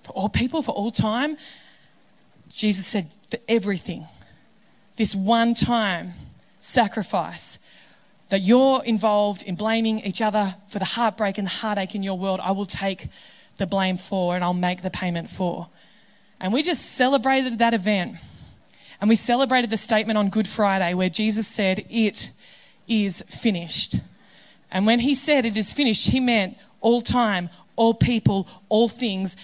For 0.03 0.13
all 0.13 0.29
people, 0.29 0.63
for 0.63 0.73
all 0.73 0.91
time. 0.91 1.37
Jesus 2.49 2.87
said, 2.87 3.11
for 3.31 3.39
everything, 3.49 4.07
this 4.97 5.15
one 5.15 5.55
time 5.55 6.13
sacrifice 6.61 7.59
that 8.29 8.41
you're 8.43 8.83
involved 8.85 9.43
in 9.45 9.55
blaming 9.55 10.01
each 10.01 10.21
other 10.21 10.55
for 10.69 10.79
the 10.79 10.85
heartbreak 10.85 11.39
and 11.39 11.47
the 11.47 11.53
heartache 11.53 11.95
in 11.95 12.03
your 12.03 12.19
world, 12.19 12.41
I 12.43 12.53
will 12.53 12.67
take 12.67 13.09
the 13.57 13.67
blame 13.67 13.97
for 13.97 14.35
and 14.35 14.45
I'll 14.45 14.55
make 14.55 14.83
the 14.83 14.91
payment 14.91 15.29
for. 15.29 15.69
And 16.41 16.53
we 16.53 16.63
just 16.63 16.83
celebrated 16.93 17.59
that 17.59 17.75
event. 17.75 18.17
And 19.01 19.09
we 19.09 19.15
celebrated 19.15 19.71
the 19.71 19.77
statement 19.77 20.19
on 20.19 20.29
Good 20.29 20.49
Friday 20.49 20.95
where 20.95 21.09
Jesus 21.09 21.47
said, 21.47 21.85
It 21.91 22.31
is 22.89 23.23
finished. 23.23 23.97
And 24.71 24.87
when 24.87 25.01
he 25.01 25.15
said 25.15 25.47
it 25.47 25.57
is 25.57 25.73
finished, 25.73 26.11
he 26.11 26.21
meant 26.21 26.59
all 26.81 27.01
time, 27.01 27.51
all 27.77 27.95
people, 27.95 28.49
all 28.69 28.89
things. 28.89 29.37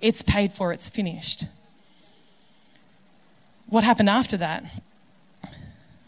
It's 0.00 0.22
paid 0.22 0.52
for, 0.52 0.72
it's 0.72 0.88
finished. 0.88 1.44
What 3.66 3.84
happened 3.84 4.10
after 4.10 4.36
that? 4.38 4.64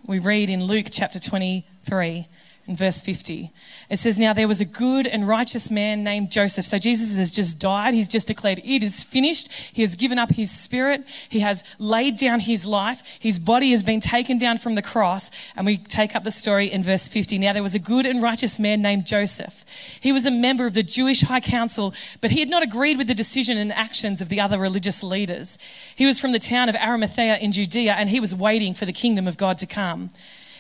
We 0.07 0.19
read 0.19 0.51
in 0.51 0.65
Luke 0.65 0.87
chapter 0.91 1.21
23 1.21 2.27
in 2.66 2.76
verse 2.76 3.00
50. 3.00 3.50
It 3.90 3.99
says, 3.99 4.21
Now 4.21 4.33
there 4.33 4.47
was 4.47 4.61
a 4.61 4.64
good 4.64 5.07
and 5.07 5.26
righteous 5.26 5.71
man 5.71 6.04
named 6.04 6.31
Joseph. 6.31 6.64
So 6.64 6.78
Jesus 6.78 7.16
has 7.19 7.33
just 7.33 7.59
died. 7.59 7.92
He's 7.92 8.09
just 8.09 8.28
declared, 8.28 8.61
It 8.64 8.83
is 8.83 9.02
finished. 9.02 9.50
He 9.52 9.83
has 9.83 9.97
given 9.97 10.19
up 10.19 10.31
his 10.31 10.50
spirit. 10.50 11.04
He 11.28 11.40
has 11.40 11.64
laid 11.78 12.19
down 12.19 12.38
his 12.38 12.64
life. 12.64 13.19
His 13.21 13.40
body 13.40 13.73
has 13.73 13.83
been 13.83 13.99
taken 13.99 14.38
down 14.38 14.59
from 14.59 14.76
the 14.76 14.83
cross. 14.83 15.52
And 15.57 15.66
we 15.66 15.76
take 15.76 16.14
up 16.14 16.23
the 16.23 16.31
story 16.31 16.71
in 16.71 16.85
verse 16.85 17.09
50. 17.09 17.38
Now 17.38 17.52
there 17.52 17.64
was 17.64 17.75
a 17.75 17.81
good 17.81 18.07
and 18.07 18.23
righteous 18.23 18.61
man 18.61 18.81
named 18.81 19.07
Joseph. 19.07 19.64
He 20.00 20.12
was 20.12 20.25
a 20.25 20.31
member 20.31 20.64
of 20.64 20.75
the 20.75 20.85
Jewish 20.85 21.23
High 21.23 21.40
Council, 21.40 21.95
but 22.21 22.31
he 22.31 22.40
had 22.40 22.49
not 22.49 22.62
agreed 22.62 22.97
with 22.97 23.09
the 23.09 23.14
decision 23.14 23.59
and 23.59 23.73
actions 23.73 24.23
of 24.23 24.28
the 24.28 24.40
other 24.40 24.59
religious 24.59 25.02
leaders. 25.02 25.59
He 25.97 26.07
was 26.07 26.21
from 26.21 26.31
the 26.31 26.38
town 26.38 26.69
of 26.69 26.76
Arimathea 26.76 27.38
in 27.38 27.50
Judea, 27.50 27.95
and 27.95 28.09
he 28.09 28.21
was 28.21 28.37
waiting 28.37 28.73
for 28.75 28.85
the 28.85 28.92
kingdom 28.92 29.26
of 29.26 29.37
God 29.37 29.59
to 29.59 29.66
come. 29.66 30.11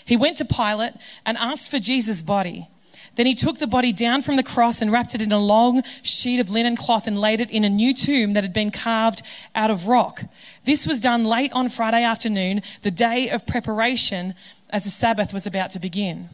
He 0.04 0.16
went 0.16 0.36
to 0.38 0.44
Pilate 0.44 0.94
and 1.24 1.36
asked 1.38 1.70
for 1.70 1.78
Jesus' 1.78 2.22
body. 2.22 2.68
Then 3.14 3.26
he 3.26 3.34
took 3.34 3.58
the 3.58 3.66
body 3.66 3.92
down 3.92 4.22
from 4.22 4.36
the 4.36 4.42
cross 4.42 4.80
and 4.80 4.90
wrapped 4.90 5.14
it 5.14 5.20
in 5.20 5.32
a 5.32 5.38
long 5.38 5.82
sheet 6.02 6.40
of 6.40 6.50
linen 6.50 6.76
cloth 6.76 7.06
and 7.06 7.20
laid 7.20 7.40
it 7.40 7.50
in 7.50 7.64
a 7.64 7.68
new 7.68 7.92
tomb 7.92 8.32
that 8.32 8.42
had 8.42 8.54
been 8.54 8.70
carved 8.70 9.22
out 9.54 9.70
of 9.70 9.86
rock. 9.86 10.22
This 10.64 10.86
was 10.86 10.98
done 10.98 11.24
late 11.24 11.52
on 11.52 11.68
Friday 11.68 12.04
afternoon, 12.04 12.62
the 12.82 12.90
day 12.90 13.28
of 13.28 13.46
preparation, 13.46 14.34
as 14.70 14.84
the 14.84 14.90
Sabbath 14.90 15.34
was 15.34 15.46
about 15.46 15.70
to 15.70 15.78
begin. 15.78 16.30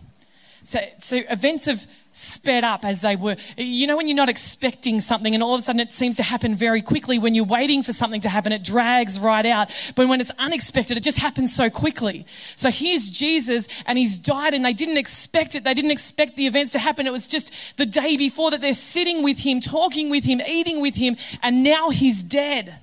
So, 0.63 0.81
so 0.99 1.21
events 1.31 1.67
have 1.67 1.87
sped 2.13 2.65
up 2.65 2.85
as 2.85 3.01
they 3.01 3.15
were. 3.17 3.37
You 3.57 3.87
know, 3.87 3.97
when 3.97 4.09
you're 4.09 4.17
not 4.17 4.29
expecting 4.29 5.01
something 5.01 5.35
and 5.35 5.43
all 5.43 5.55
of 5.55 5.61
a 5.61 5.63
sudden 5.63 5.81
it 5.81 5.93
seems 5.93 6.17
to 6.17 6.23
happen 6.23 6.55
very 6.55 6.83
quickly. 6.83 7.19
When 7.19 7.35
you're 7.35 7.45
waiting 7.45 7.83
for 7.83 7.93
something 7.93 8.21
to 8.23 8.29
happen, 8.29 8.51
it 8.53 8.65
drags 8.65 9.21
right 9.21 9.47
out. 9.47 9.71
But 9.95 10.09
when 10.09 10.21
it's 10.21 10.33
unexpected, 10.39 10.97
it 10.97 11.03
just 11.03 11.19
happens 11.19 11.55
so 11.55 11.71
quickly. 11.71 12.27
So 12.57 12.71
here's 12.71 13.09
Jesus 13.09 13.69
and 13.87 13.97
he's 13.97 14.19
died 14.19 14.55
and 14.55 14.65
they 14.65 14.73
didn't 14.73 14.99
expect 14.99 15.55
it. 15.55 15.65
They 15.65 15.75
didn't 15.75 15.93
expect 15.93 16.37
the 16.37 16.47
events 16.47 16.73
to 16.73 16.79
happen. 16.79 17.07
It 17.07 17.13
was 17.13 17.29
just 17.29 17.77
the 17.77 17.87
day 17.87 18.17
before 18.17 18.51
that 18.51 18.61
they're 18.61 18.73
sitting 18.73 19.23
with 19.23 19.39
him, 19.39 19.61
talking 19.61 20.11
with 20.11 20.25
him, 20.25 20.41
eating 20.41 20.83
with 20.83 20.97
him, 20.97 21.17
and 21.43 21.63
now 21.63 21.91
he's 21.91 22.23
dead. 22.23 22.75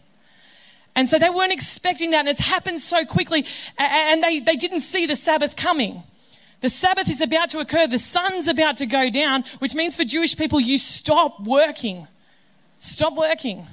And 0.95 1.09
so 1.09 1.19
they 1.19 1.29
weren't 1.29 1.51
expecting 1.51 2.11
that, 2.11 2.19
and 2.19 2.29
it's 2.29 2.39
happened 2.39 2.79
so 2.79 3.03
quickly, 3.03 3.45
and 3.77 4.23
they, 4.23 4.39
they 4.39 4.55
didn't 4.55 4.79
see 4.79 5.05
the 5.05 5.17
Sabbath 5.17 5.57
coming. 5.57 6.01
The 6.61 6.69
Sabbath 6.69 7.09
is 7.09 7.21
about 7.21 7.49
to 7.51 7.59
occur, 7.59 7.87
the 7.87 7.99
sun's 7.99 8.47
about 8.47 8.77
to 8.77 8.85
go 8.85 9.09
down, 9.09 9.43
which 9.59 9.75
means 9.75 9.95
for 9.95 10.03
Jewish 10.03 10.35
people, 10.35 10.59
you 10.59 10.77
stop 10.77 11.45
working. 11.45 12.07
Stop 12.77 13.15
working. 13.15 13.65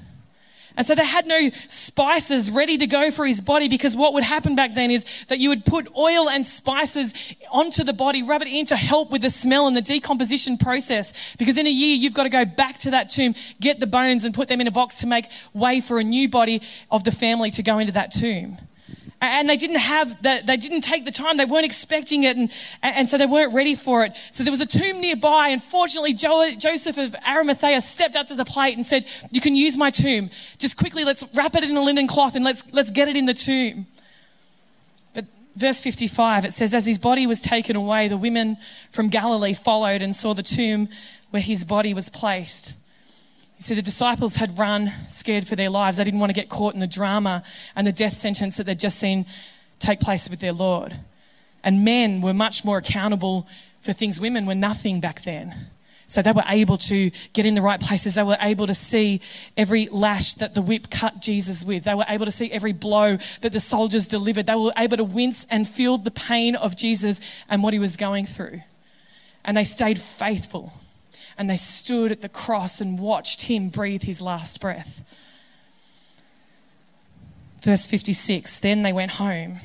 And 0.77 0.87
so 0.87 0.95
they 0.95 1.05
had 1.05 1.27
no 1.27 1.51
spices 1.69 2.51
ready 2.51 2.79
to 2.79 2.87
go 2.87 3.11
for 3.11 3.27
his 3.27 3.43
body 3.43 3.69
because 3.69 3.95
what 3.95 4.15
would 4.15 4.23
happen 4.23 4.57
back 4.57 4.75
then 4.75 4.91
is 4.91 5.05
that 5.29 5.39
you 5.39 5.51
would 5.51 5.67
put 5.67 5.95
oil 5.97 6.31
and 6.31 6.47
spices 6.47 7.35
onto 7.51 7.85
the 7.85 7.93
body, 7.93 8.23
rub 8.23 8.41
it 8.41 8.49
in 8.49 8.65
to 8.67 8.77
help 8.77 9.11
with 9.11 9.21
the 9.21 9.31
smell 9.31 9.67
and 9.67 9.77
the 9.77 9.83
decomposition 9.83 10.57
process. 10.57 11.37
Because 11.37 11.59
in 11.59 11.67
a 11.67 11.71
year, 11.71 11.97
you've 11.97 12.15
got 12.15 12.23
to 12.23 12.31
go 12.31 12.47
back 12.47 12.79
to 12.79 12.93
that 12.93 13.11
tomb, 13.11 13.35
get 13.61 13.81
the 13.81 13.87
bones, 13.87 14.25
and 14.25 14.35
put 14.35 14.49
them 14.49 14.61
in 14.61 14.67
a 14.67 14.71
box 14.71 15.01
to 15.01 15.07
make 15.07 15.27
way 15.53 15.81
for 15.83 15.99
a 15.99 16.05
new 16.05 16.29
body 16.29 16.63
of 16.91 17.05
the 17.05 17.13
family 17.13 17.51
to 17.51 17.63
go 17.63 17.79
into 17.79 17.93
that 17.93 18.11
tomb 18.11 18.57
and 19.23 19.49
they 19.49 19.57
didn't 19.57 19.79
have 19.79 20.21
the, 20.21 20.43
they 20.45 20.57
didn't 20.57 20.81
take 20.81 21.05
the 21.05 21.13
time. 21.13 21.37
They 21.37 21.45
weren't 21.45 21.65
expecting 21.65 22.25
it 22.25 22.37
and, 22.37 22.51
and 22.83 23.09
so 23.09 23.17
they 23.17 23.27
weren't 23.27 23.55
ready 23.55 23.77
for 23.77 24.05
it. 24.05 24.17
So 24.33 24.43
there 24.43 24.51
was 24.51 24.61
a 24.61 24.67
tomb 24.67 25.01
nearby 25.01 25.49
and 25.49 25.63
fortunately 25.63 26.13
joseph 26.13 26.99
of 26.99 27.15
arimathea 27.27 27.81
stepped 27.81 28.17
up 28.17 28.27
to 28.27 28.35
the 28.35 28.45
plate 28.45 28.77
and 28.77 28.85
said 28.85 29.07
you 29.31 29.41
can 29.41 29.55
use 29.55 29.77
my 29.77 29.91
tomb. 29.91 30.31
Just 30.59 30.77
quickly 30.77 31.05
let's 31.05 31.25
wrap 31.35 31.55
it 31.55 31.63
in 31.63 31.77
a 31.77 31.83
linen 31.83 32.09
cloth 32.09 32.35
and 32.35 32.45
let's 32.45 32.65
let's 32.73 32.91
get 32.91 33.09
it 33.09 33.17
in 33.17 33.27
the 33.27 33.35
tomb. 33.35 33.87
But 35.15 35.27
verse 35.55 35.81
55 35.81 36.45
it 36.45 36.53
says 36.53 36.75
as 36.75 36.85
his 36.85 36.99
body 36.99 37.27
was 37.27 37.41
taken 37.41 37.77
away 37.77 38.09
the 38.09 38.17
women 38.17 38.57
from 38.91 39.09
galilee 39.09 39.55
followed 39.55 40.03
and 40.03 40.17
saw 40.17 40.35
the 40.35 40.43
tomb 40.43 40.89
where 41.31 41.43
his 41.43 41.65
body 41.65 41.95
was 41.95 42.09
placed 42.09 42.75
See, 43.63 43.77
the 43.77 43.83
disciples 43.83 44.35
had 44.35 44.59
run 44.59 44.91
scared 45.07 45.47
for 45.47 45.55
their 45.55 45.71
lives. 45.71 45.99
They 45.99 46.03
didn't 46.03 46.19
want 46.19 46.31
to 46.31 46.35
get 46.35 46.49
caught 46.49 46.75
in 46.75 46.81
the 46.81 46.87
drama 46.89 47.45
and 47.77 47.87
the 47.87 47.93
death 47.93 48.13
sentence 48.13 48.57
that 48.57 48.65
they'd 48.65 48.77
just 48.77 48.99
seen 48.99 49.25
take 49.79 50.01
place 50.01 50.29
with 50.29 50.41
their 50.41 50.53
Lord. 50.53 50.99
And 51.63 51.85
men 51.85 52.23
were 52.23 52.35
much 52.35 52.65
more 52.65 52.79
accountable 52.79 53.47
for 53.81 53.93
things 53.93 54.21
women 54.21 54.47
were 54.47 54.57
nothing 54.57 54.99
back 54.99 55.23
then. 55.23 55.55
So 56.09 56.23
they 56.23 56.33
were 56.33 56.43
able 56.49 56.77
to 56.79 57.13
get 57.35 57.47
in 57.47 57.55
the 57.55 57.63
right 57.63 57.81
places. 57.81 58.17
They 58.17 58.25
were 58.25 58.37
able 58.41 58.67
to 58.67 58.75
see 58.75 59.21
every 59.57 59.87
lash 59.93 60.35
that 60.35 60.55
the 60.55 60.63
whip 60.63 60.91
cut 60.91 61.23
Jesus 61.23 61.65
with. 61.65 61.85
They 61.85 61.95
were 61.95 62.05
able 62.09 62.25
to 62.25 62.33
see 62.33 62.51
every 62.51 62.73
blow 62.73 63.17
that 63.43 63.53
the 63.53 63.61
soldiers 63.61 64.09
delivered. 64.09 64.47
They 64.47 64.57
were 64.57 64.73
able 64.77 64.97
to 64.97 65.05
wince 65.05 65.47
and 65.49 65.69
feel 65.69 65.99
the 65.99 66.11
pain 66.11 66.57
of 66.57 66.77
Jesus 66.77 67.21
and 67.49 67.63
what 67.63 67.75
he 67.75 67.79
was 67.79 67.97
going 67.97 68.25
through. 68.25 68.61
And 69.45 69.57
they 69.57 69.63
stayed 69.63 70.01
faithful 70.01 70.73
and 71.39 71.49
they 71.49 71.57
stood 71.57 72.13
at 72.13 72.21
the 72.21 72.29
cross 72.29 72.81
and 72.81 72.99
watched 72.99 73.43
him 73.43 73.69
breathe 73.69 74.03
his 74.03 74.21
last 74.21 74.61
breath. 74.61 75.03
Verse 77.63 77.87
56 77.87 78.59
Then 78.59 78.83
they 78.83 78.93
went 78.93 79.13
home 79.13 79.59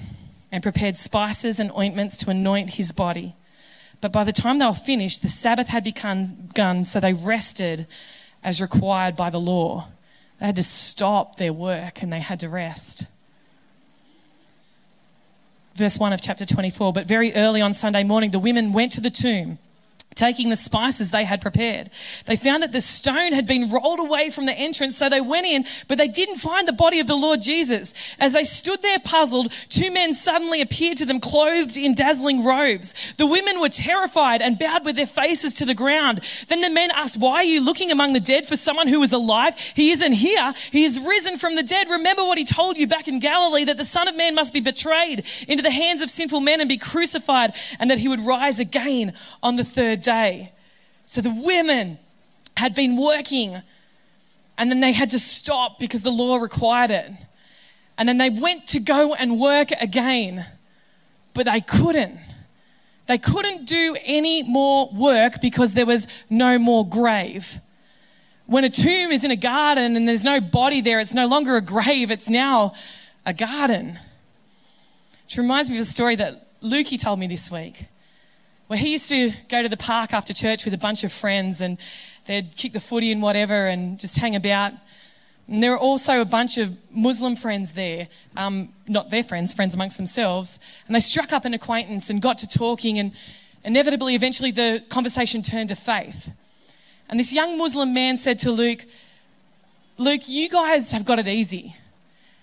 and 0.51 0.63
prepared 0.63 0.97
spices 0.97 1.59
and 1.59 1.71
ointments 1.77 2.17
to 2.17 2.29
anoint 2.29 2.71
his 2.71 2.91
body. 2.91 3.35
But 3.99 4.11
by 4.11 4.23
the 4.23 4.31
time 4.31 4.59
they 4.59 4.65
were 4.65 4.73
finished, 4.73 5.21
the 5.21 5.27
Sabbath 5.27 5.69
had 5.69 5.83
begun, 5.83 6.85
so 6.85 6.99
they 6.99 7.13
rested 7.13 7.87
as 8.43 8.61
required 8.61 9.15
by 9.15 9.29
the 9.29 9.39
law. 9.39 9.87
They 10.39 10.45
had 10.45 10.55
to 10.57 10.63
stop 10.63 11.37
their 11.37 11.51
work 11.51 12.03
and 12.03 12.13
they 12.13 12.19
had 12.19 12.39
to 12.41 12.49
rest. 12.49 13.07
Verse 15.73 15.99
1 15.99 16.13
of 16.13 16.21
chapter 16.21 16.45
24 16.45 16.93
But 16.93 17.07
very 17.07 17.33
early 17.33 17.61
on 17.61 17.73
Sunday 17.73 18.03
morning, 18.03 18.31
the 18.31 18.39
women 18.39 18.73
went 18.73 18.91
to 18.93 19.01
the 19.01 19.09
tomb 19.09 19.57
taking 20.17 20.49
the 20.49 20.55
spices 20.55 21.11
they 21.11 21.23
had 21.23 21.41
prepared. 21.41 21.89
They 22.25 22.35
found 22.35 22.63
that 22.63 22.71
the 22.71 22.81
stone 22.81 23.31
had 23.33 23.47
been 23.47 23.69
rolled 23.69 23.99
away 23.99 24.29
from 24.29 24.45
the 24.45 24.53
entrance, 24.53 24.97
so 24.97 25.09
they 25.09 25.21
went 25.21 25.45
in, 25.45 25.65
but 25.87 25.97
they 25.97 26.07
didn't 26.07 26.37
find 26.37 26.67
the 26.67 26.73
body 26.73 26.99
of 26.99 27.07
the 27.07 27.15
Lord 27.15 27.41
Jesus. 27.41 27.93
As 28.19 28.33
they 28.33 28.43
stood 28.43 28.81
there 28.81 28.99
puzzled, 28.99 29.51
two 29.69 29.91
men 29.91 30.13
suddenly 30.13 30.61
appeared 30.61 30.97
to 30.97 31.05
them 31.05 31.19
clothed 31.19 31.77
in 31.77 31.95
dazzling 31.95 32.43
robes. 32.43 33.13
The 33.17 33.27
women 33.27 33.61
were 33.61 33.69
terrified 33.69 34.41
and 34.41 34.59
bowed 34.59 34.83
with 34.83 34.95
their 34.95 35.05
faces 35.05 35.53
to 35.55 35.65
the 35.65 35.73
ground. 35.75 36.21
Then 36.47 36.61
the 36.61 36.69
men 36.69 36.89
asked, 36.91 37.19
Why 37.19 37.35
are 37.35 37.43
you 37.43 37.63
looking 37.63 37.91
among 37.91 38.13
the 38.13 38.19
dead 38.19 38.45
for 38.45 38.57
someone 38.57 38.87
who 38.87 39.01
is 39.03 39.13
alive? 39.13 39.57
He 39.59 39.91
isn't 39.91 40.13
here. 40.13 40.53
He 40.71 40.83
is 40.83 40.99
risen 40.99 41.37
from 41.37 41.55
the 41.55 41.63
dead. 41.63 41.89
Remember 41.89 42.23
what 42.23 42.37
he 42.37 42.45
told 42.45 42.77
you 42.77 42.87
back 42.87 43.07
in 43.07 43.19
Galilee 43.19 43.65
that 43.65 43.77
the 43.77 43.85
Son 43.85 44.07
of 44.07 44.17
Man 44.17 44.35
must 44.35 44.53
be 44.53 44.59
betrayed 44.59 45.25
into 45.47 45.63
the 45.63 45.71
hands 45.71 46.01
of 46.01 46.09
sinful 46.09 46.41
men 46.41 46.59
and 46.59 46.67
be 46.67 46.77
crucified, 46.77 47.53
and 47.79 47.91
that 47.91 47.99
he 47.99 48.07
would 48.07 48.21
rise 48.21 48.59
again 48.59 49.13
on 49.43 49.55
the 49.55 49.63
third 49.63 50.01
day. 50.01 50.06
So 51.05 51.21
the 51.21 51.29
women 51.45 51.99
had 52.57 52.75
been 52.75 52.97
working 52.97 53.61
and 54.57 54.71
then 54.71 54.81
they 54.81 54.91
had 54.91 55.11
to 55.11 55.19
stop 55.19 55.79
because 55.79 56.01
the 56.01 56.11
law 56.11 56.37
required 56.37 56.91
it. 56.91 57.11
And 57.97 58.09
then 58.09 58.17
they 58.17 58.29
went 58.29 58.67
to 58.67 58.79
go 58.79 59.13
and 59.13 59.39
work 59.39 59.69
again, 59.79 60.45
but 61.33 61.45
they 61.45 61.61
couldn't. 61.61 62.19
They 63.07 63.17
couldn't 63.17 63.65
do 63.65 63.95
any 64.03 64.43
more 64.43 64.89
work 64.93 65.39
because 65.41 65.73
there 65.73 65.85
was 65.85 66.07
no 66.29 66.59
more 66.59 66.87
grave. 66.87 67.59
When 68.45 68.63
a 68.63 68.69
tomb 68.69 69.11
is 69.11 69.23
in 69.23 69.31
a 69.31 69.35
garden 69.35 69.95
and 69.95 70.07
there's 70.07 70.23
no 70.23 70.41
body 70.41 70.81
there, 70.81 70.99
it's 70.99 71.13
no 71.13 71.27
longer 71.27 71.55
a 71.55 71.61
grave, 71.61 72.11
it's 72.11 72.29
now 72.29 72.73
a 73.25 73.33
garden. 73.33 73.99
Which 75.25 75.37
reminds 75.37 75.69
me 75.69 75.77
of 75.77 75.81
a 75.81 75.85
story 75.85 76.15
that 76.15 76.61
Lukey 76.61 76.99
told 76.99 77.19
me 77.19 77.27
this 77.27 77.51
week 77.51 77.87
where 78.67 78.77
he 78.77 78.91
used 78.91 79.09
to 79.09 79.31
go 79.49 79.61
to 79.63 79.69
the 79.69 79.77
park 79.77 80.13
after 80.13 80.33
church 80.33 80.65
with 80.65 80.73
a 80.73 80.77
bunch 80.77 81.03
of 81.03 81.11
friends 81.11 81.61
and 81.61 81.77
they'd 82.25 82.55
kick 82.55 82.73
the 82.73 82.79
footy 82.79 83.11
and 83.11 83.21
whatever 83.21 83.67
and 83.67 83.99
just 83.99 84.17
hang 84.17 84.35
about. 84.35 84.73
And 85.47 85.63
there 85.63 85.71
were 85.71 85.77
also 85.77 86.19
a 86.19 86.25
bunch 86.25 86.57
of 86.57 86.77
Muslim 86.91 87.37
friends 87.37 87.73
there, 87.73 88.09
um, 88.35 88.73
not 88.87 89.09
their 89.09 89.23
friends, 89.23 89.53
friends 89.53 89.73
amongst 89.73 89.95
themselves. 89.95 90.59
And 90.85 90.95
they 90.95 90.99
struck 90.99 91.31
up 91.31 91.45
an 91.45 91.53
acquaintance 91.53 92.09
and 92.09 92.21
got 92.21 92.37
to 92.39 92.47
talking, 92.47 92.99
and 92.99 93.13
inevitably, 93.63 94.13
eventually, 94.13 94.51
the 94.51 94.83
conversation 94.89 95.41
turned 95.41 95.69
to 95.69 95.75
faith. 95.75 96.33
And 97.09 97.17
this 97.17 97.31
young 97.31 97.57
Muslim 97.57 97.93
man 97.93 98.17
said 98.17 98.39
to 98.39 98.51
Luke, 98.51 98.81
Luke, 99.97 100.21
you 100.27 100.49
guys 100.49 100.91
have 100.91 101.05
got 101.05 101.17
it 101.17 101.29
easy. 101.29 101.73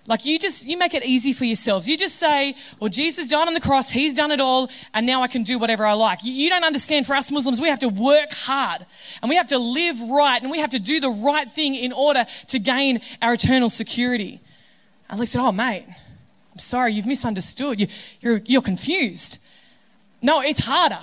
Like 0.06 0.26
you 0.26 0.38
just, 0.38 0.66
you 0.66 0.76
make 0.76 0.92
it 0.92 1.04
easy 1.04 1.32
for 1.32 1.44
yourselves. 1.44 1.88
You 1.88 1.96
just 1.96 2.16
say, 2.16 2.54
well, 2.78 2.90
Jesus 2.90 3.28
died 3.28 3.48
on 3.48 3.54
the 3.54 3.60
cross. 3.60 3.90
He's 3.90 4.14
done 4.14 4.30
it 4.30 4.40
all. 4.40 4.68
And 4.92 5.06
now 5.06 5.22
I 5.22 5.28
can 5.28 5.42
do 5.42 5.58
whatever 5.58 5.86
I 5.86 5.94
like. 5.94 6.22
You, 6.22 6.32
you 6.32 6.50
don't 6.50 6.64
understand 6.64 7.06
for 7.06 7.16
us 7.16 7.30
Muslims, 7.32 7.60
we 7.60 7.68
have 7.68 7.78
to 7.78 7.88
work 7.88 8.32
hard 8.32 8.84
and 9.22 9.30
we 9.30 9.36
have 9.36 9.46
to 9.48 9.58
live 9.58 9.98
right 10.10 10.42
and 10.42 10.50
we 10.50 10.58
have 10.58 10.70
to 10.70 10.78
do 10.78 11.00
the 11.00 11.08
right 11.08 11.50
thing 11.50 11.74
in 11.74 11.92
order 11.92 12.26
to 12.48 12.58
gain 12.58 13.00
our 13.22 13.32
eternal 13.32 13.70
security. 13.70 14.40
And 15.08 15.18
Luke 15.18 15.28
said, 15.28 15.40
oh, 15.40 15.52
mate, 15.52 15.86
I'm 15.88 16.58
sorry, 16.58 16.92
you've 16.92 17.06
misunderstood. 17.06 17.80
You, 17.80 17.86
you're, 18.20 18.42
you're 18.44 18.62
confused. 18.62 19.38
No, 20.20 20.42
it's 20.42 20.64
harder 20.64 21.00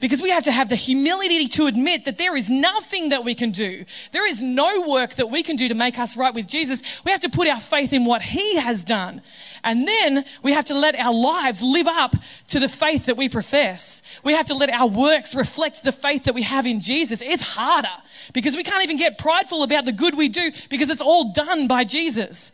because 0.00 0.22
we 0.22 0.30
have 0.30 0.44
to 0.44 0.52
have 0.52 0.70
the 0.70 0.76
humility 0.76 1.46
to 1.46 1.66
admit 1.66 2.06
that 2.06 2.16
there 2.16 2.34
is 2.34 2.48
nothing 2.48 3.10
that 3.10 3.22
we 3.22 3.34
can 3.34 3.50
do. 3.50 3.84
There 4.12 4.26
is 4.26 4.42
no 4.42 4.88
work 4.88 5.16
that 5.16 5.30
we 5.30 5.42
can 5.42 5.56
do 5.56 5.68
to 5.68 5.74
make 5.74 5.98
us 5.98 6.16
right 6.16 6.34
with 6.34 6.48
Jesus. 6.48 7.02
We 7.04 7.12
have 7.12 7.20
to 7.20 7.28
put 7.28 7.46
our 7.46 7.60
faith 7.60 7.92
in 7.92 8.06
what 8.06 8.22
He 8.22 8.56
has 8.56 8.84
done. 8.84 9.20
And 9.62 9.86
then 9.86 10.24
we 10.42 10.52
have 10.52 10.64
to 10.66 10.74
let 10.74 10.96
our 10.96 11.12
lives 11.12 11.62
live 11.62 11.86
up 11.86 12.16
to 12.48 12.58
the 12.58 12.68
faith 12.68 13.06
that 13.06 13.18
we 13.18 13.28
profess. 13.28 14.02
We 14.24 14.32
have 14.32 14.46
to 14.46 14.54
let 14.54 14.70
our 14.70 14.88
works 14.88 15.34
reflect 15.34 15.84
the 15.84 15.92
faith 15.92 16.24
that 16.24 16.34
we 16.34 16.42
have 16.42 16.66
in 16.66 16.80
Jesus. 16.80 17.20
It's 17.20 17.42
harder 17.42 17.88
because 18.32 18.56
we 18.56 18.64
can't 18.64 18.82
even 18.82 18.96
get 18.96 19.18
prideful 19.18 19.62
about 19.62 19.84
the 19.84 19.92
good 19.92 20.16
we 20.16 20.30
do 20.30 20.50
because 20.70 20.88
it's 20.88 21.02
all 21.02 21.32
done 21.32 21.68
by 21.68 21.84
Jesus. 21.84 22.52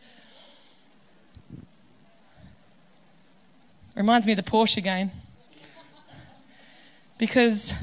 Reminds 3.95 4.27
me 4.27 4.33
of 4.33 4.37
the 4.37 4.43
Porsche 4.43 4.77
again 4.77 5.11
because 7.17 7.73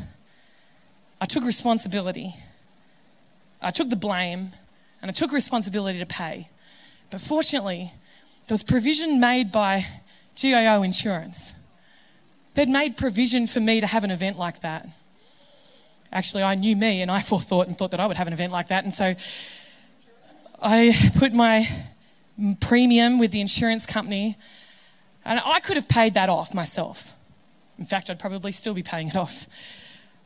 I 1.20 1.26
took 1.26 1.44
responsibility. 1.44 2.34
I 3.60 3.70
took 3.70 3.90
the 3.90 3.96
blame 3.96 4.50
and 5.00 5.10
I 5.10 5.12
took 5.12 5.32
responsibility 5.32 5.98
to 5.98 6.06
pay. 6.06 6.48
But 7.10 7.20
fortunately, 7.20 7.92
there 8.46 8.54
was 8.54 8.62
provision 8.62 9.20
made 9.20 9.50
by 9.50 9.86
GIO 10.36 10.82
Insurance. 10.82 11.54
They'd 12.54 12.68
made 12.68 12.96
provision 12.96 13.46
for 13.46 13.60
me 13.60 13.80
to 13.80 13.86
have 13.86 14.04
an 14.04 14.10
event 14.10 14.38
like 14.38 14.60
that. 14.60 14.88
Actually, 16.12 16.44
I 16.44 16.54
knew 16.54 16.76
me 16.76 17.02
and 17.02 17.10
I 17.10 17.20
forethought 17.30 17.66
and 17.66 17.76
thought 17.76 17.90
that 17.90 18.00
I 18.00 18.06
would 18.06 18.16
have 18.16 18.26
an 18.26 18.32
event 18.32 18.52
like 18.52 18.68
that. 18.68 18.84
And 18.84 18.94
so 18.94 19.14
I 20.62 20.94
put 21.18 21.32
my 21.32 21.68
premium 22.60 23.18
with 23.18 23.30
the 23.30 23.40
insurance 23.40 23.86
company 23.86 24.36
and 25.24 25.40
I 25.44 25.60
could 25.60 25.76
have 25.76 25.88
paid 25.88 26.14
that 26.14 26.28
off 26.28 26.54
myself. 26.54 27.13
In 27.78 27.84
fact, 27.84 28.10
I'd 28.10 28.18
probably 28.18 28.52
still 28.52 28.74
be 28.74 28.82
paying 28.82 29.08
it 29.08 29.16
off. 29.16 29.46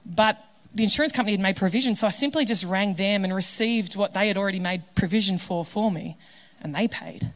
But 0.05 0.43
the 0.75 0.83
insurance 0.83 1.13
company 1.13 1.33
had 1.33 1.41
made 1.41 1.57
provision, 1.57 1.95
so 1.95 2.07
I 2.07 2.11
simply 2.11 2.45
just 2.45 2.65
rang 2.65 2.95
them 2.95 3.25
and 3.25 3.35
received 3.35 3.97
what 3.97 4.15
they 4.15 4.29
had 4.29 4.37
already 4.37 4.61
made 4.61 4.83
provision 4.95 5.39
for 5.39 5.65
for 5.65 5.91
me, 5.91 6.17
and 6.61 6.75
they 6.75 6.89
paid. 6.89 7.33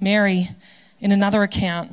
Mary, 0.00 0.48
in 1.00 1.12
another 1.12 1.42
account, 1.42 1.92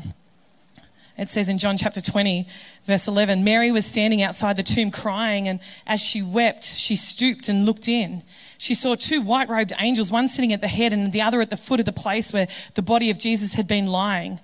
it 1.18 1.30
says 1.30 1.50
in 1.50 1.58
John 1.58 1.78
chapter 1.78 2.02
20, 2.02 2.48
verse 2.84 3.08
11 3.08 3.44
Mary 3.44 3.72
was 3.72 3.86
standing 3.86 4.22
outside 4.22 4.58
the 4.58 4.64
tomb 4.64 4.92
crying, 4.92 5.48
and 5.48 5.60
as 5.88 6.02
she 6.02 6.22
wept, 6.22 6.64
she 6.64 6.96
stooped 6.96 7.50
and 7.50 7.66
looked 7.66 7.88
in 7.88 8.24
she 8.58 8.74
saw 8.74 8.96
two 8.96 9.22
white 9.22 9.50
robed 9.50 9.74
angels, 9.80 10.12
one 10.12 10.28
sitting 10.28 10.54
at 10.54 10.62
the 10.62 10.68
head 10.68 10.94
and 10.94 11.12
the 11.12 11.22
other 11.22 11.42
at 11.42 11.50
the 11.50 11.58
foot 11.58 11.80
of 11.80 11.86
the 11.86 11.94
place 11.94 12.32
where 12.32 12.48
the 12.76 12.82
body 12.82 13.10
of 13.10 13.18
Jesus 13.18 13.54
had 13.54 13.68
been 13.68 13.88
lying. 13.88 14.40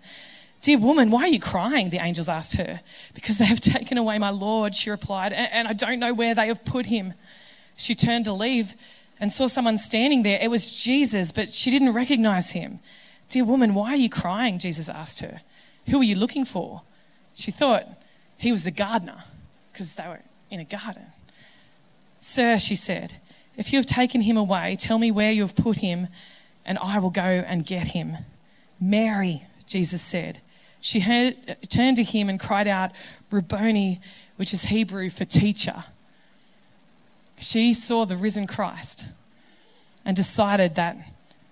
Dear 0.62 0.78
woman, 0.78 1.10
why 1.10 1.24
are 1.24 1.28
you 1.28 1.40
crying? 1.40 1.90
The 1.90 2.02
angels 2.02 2.30
asked 2.30 2.58
her. 2.58 2.82
Because 3.14 3.38
they 3.38 3.46
have 3.46 3.60
taken 3.62 3.98
away 3.98 4.20
my 4.20 4.30
Lord, 4.30 4.76
she 4.76 4.90
replied, 4.90 5.34
and 5.34 5.68
I 5.68 5.74
don't 5.74 6.00
know 6.00 6.14
where 6.14 6.36
they 6.36 6.48
have 6.48 6.64
put 6.66 6.86
him. 6.86 7.14
She 7.78 7.96
turned 7.96 8.26
to 8.26 8.34
leave 8.34 8.76
and 9.20 9.32
saw 9.32 9.48
someone 9.48 9.78
standing 9.78 10.24
there. 10.24 10.40
It 10.42 10.50
was 10.50 10.84
Jesus, 10.84 11.32
but 11.32 11.54
she 11.54 11.72
didn't 11.72 11.94
recognize 11.94 12.52
him. 12.52 12.80
Dear 13.28 13.46
woman, 13.46 13.74
why 13.74 13.92
are 13.92 13.98
you 13.98 14.10
crying? 14.10 14.60
Jesus 14.60 14.90
asked 14.90 15.22
her. 15.22 15.42
Who 15.90 16.02
are 16.02 16.04
you 16.04 16.16
looking 16.16 16.46
for? 16.46 16.82
She 17.34 17.52
thought 17.52 17.86
he 18.38 18.52
was 18.52 18.64
the 18.64 18.72
gardener 18.72 19.24
because 19.72 19.96
they 19.96 20.08
were 20.08 20.20
in 20.50 20.60
a 20.60 20.66
garden. 20.66 21.06
Sir, 22.20 22.60
she 22.60 22.76
said, 22.76 23.16
if 23.58 23.74
you 23.74 23.80
have 23.80 23.86
taken 23.86 24.22
him 24.22 24.38
away, 24.38 24.76
tell 24.80 24.98
me 24.98 25.12
where 25.12 25.32
you 25.32 25.42
have 25.42 25.56
put 25.56 25.78
him, 25.78 26.08
and 26.66 26.78
I 26.78 27.00
will 27.00 27.10
go 27.10 27.22
and 27.22 27.66
get 27.66 27.88
him. 27.88 28.18
Mary, 28.80 29.44
Jesus 29.66 30.02
said. 30.02 30.40
She 30.80 31.00
heard, 31.00 31.36
turned 31.70 31.98
to 31.98 32.04
him 32.04 32.30
and 32.30 32.40
cried 32.40 32.68
out, 32.68 32.92
Rabboni, 33.30 34.00
which 34.38 34.54
is 34.54 34.66
Hebrew 34.66 35.10
for 35.10 35.26
teacher. 35.26 35.84
She 37.40 37.74
saw 37.74 38.06
the 38.06 38.18
risen 38.18 38.48
Christ 38.48 39.06
and 40.04 40.16
decided 40.16 40.76
that 40.76 40.98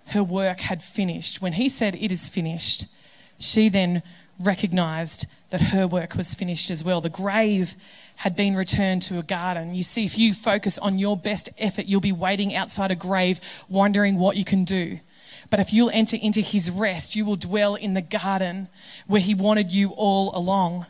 her 0.08 0.24
work 0.24 0.62
had 0.62 0.82
finished. 0.82 1.42
When 1.42 1.54
he 1.54 1.70
said, 1.70 1.96
It 1.96 2.12
is 2.12 2.30
finished, 2.30 2.88
she 3.38 3.70
then 3.70 4.02
recognized 4.40 5.28
that 5.50 5.62
her 5.62 5.88
work 5.88 6.16
was 6.16 6.34
finished 6.34 6.72
as 6.72 6.84
well. 6.84 7.02
The 7.02 7.10
grave 7.10 7.76
had 8.20 8.36
been 8.36 8.54
returned 8.54 9.02
to 9.02 9.18
a 9.18 9.24
garden. 9.24 9.74
You 9.74 9.82
see, 9.82 10.04
if 10.04 10.18
you 10.18 10.34
focus 10.34 10.78
on 10.78 11.00
your 11.00 11.16
best 11.16 11.50
effort, 11.58 11.86
you'll 11.86 12.02
be 12.02 12.12
waiting 12.12 12.54
outside 12.54 12.92
a 12.92 12.96
grave, 12.96 13.40
wondering 13.70 14.18
what 14.18 14.36
you 14.36 14.44
can 14.44 14.66
do. 14.66 15.00
But 15.50 15.62
if 15.62 15.72
you'll 15.72 15.90
enter 15.92 16.18
into 16.22 16.42
his 16.42 16.70
rest, 16.70 17.16
you 17.16 17.24
will 17.24 17.38
dwell 17.38 17.76
in 17.76 17.94
the 17.94 18.02
garden 18.02 18.68
where 19.08 19.22
he 19.22 19.34
wanted 19.34 19.72
you 19.72 19.92
all 19.92 20.38
along. 20.38 20.86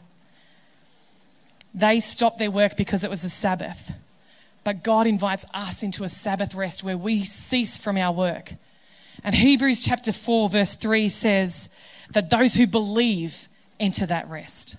They 1.71 1.99
stopped 1.99 2.39
their 2.39 2.49
work 2.49 2.75
because 2.75 3.03
it 3.03 3.11
was 3.11 3.23
a 3.23 3.29
Sabbath. 3.29 3.93
But 4.63 4.83
God 4.83 5.05
invites 5.05 5.45
us 5.53 5.83
into 5.83 6.03
a 6.03 6.09
Sabbath 6.09 6.55
rest 6.55 6.83
where 6.83 6.97
we 6.97 7.23
cease 7.25 7.77
from 7.77 7.95
our 7.95 8.11
work. 8.11 8.53
And 9.23 9.35
Hebrews 9.35 9.85
chapter 9.85 10.11
4, 10.11 10.49
verse 10.49 10.73
3 10.73 11.07
says 11.09 11.69
that 12.09 12.31
those 12.31 12.55
who 12.55 12.65
believe 12.65 13.47
enter 13.79 14.07
that 14.07 14.27
rest. 14.29 14.77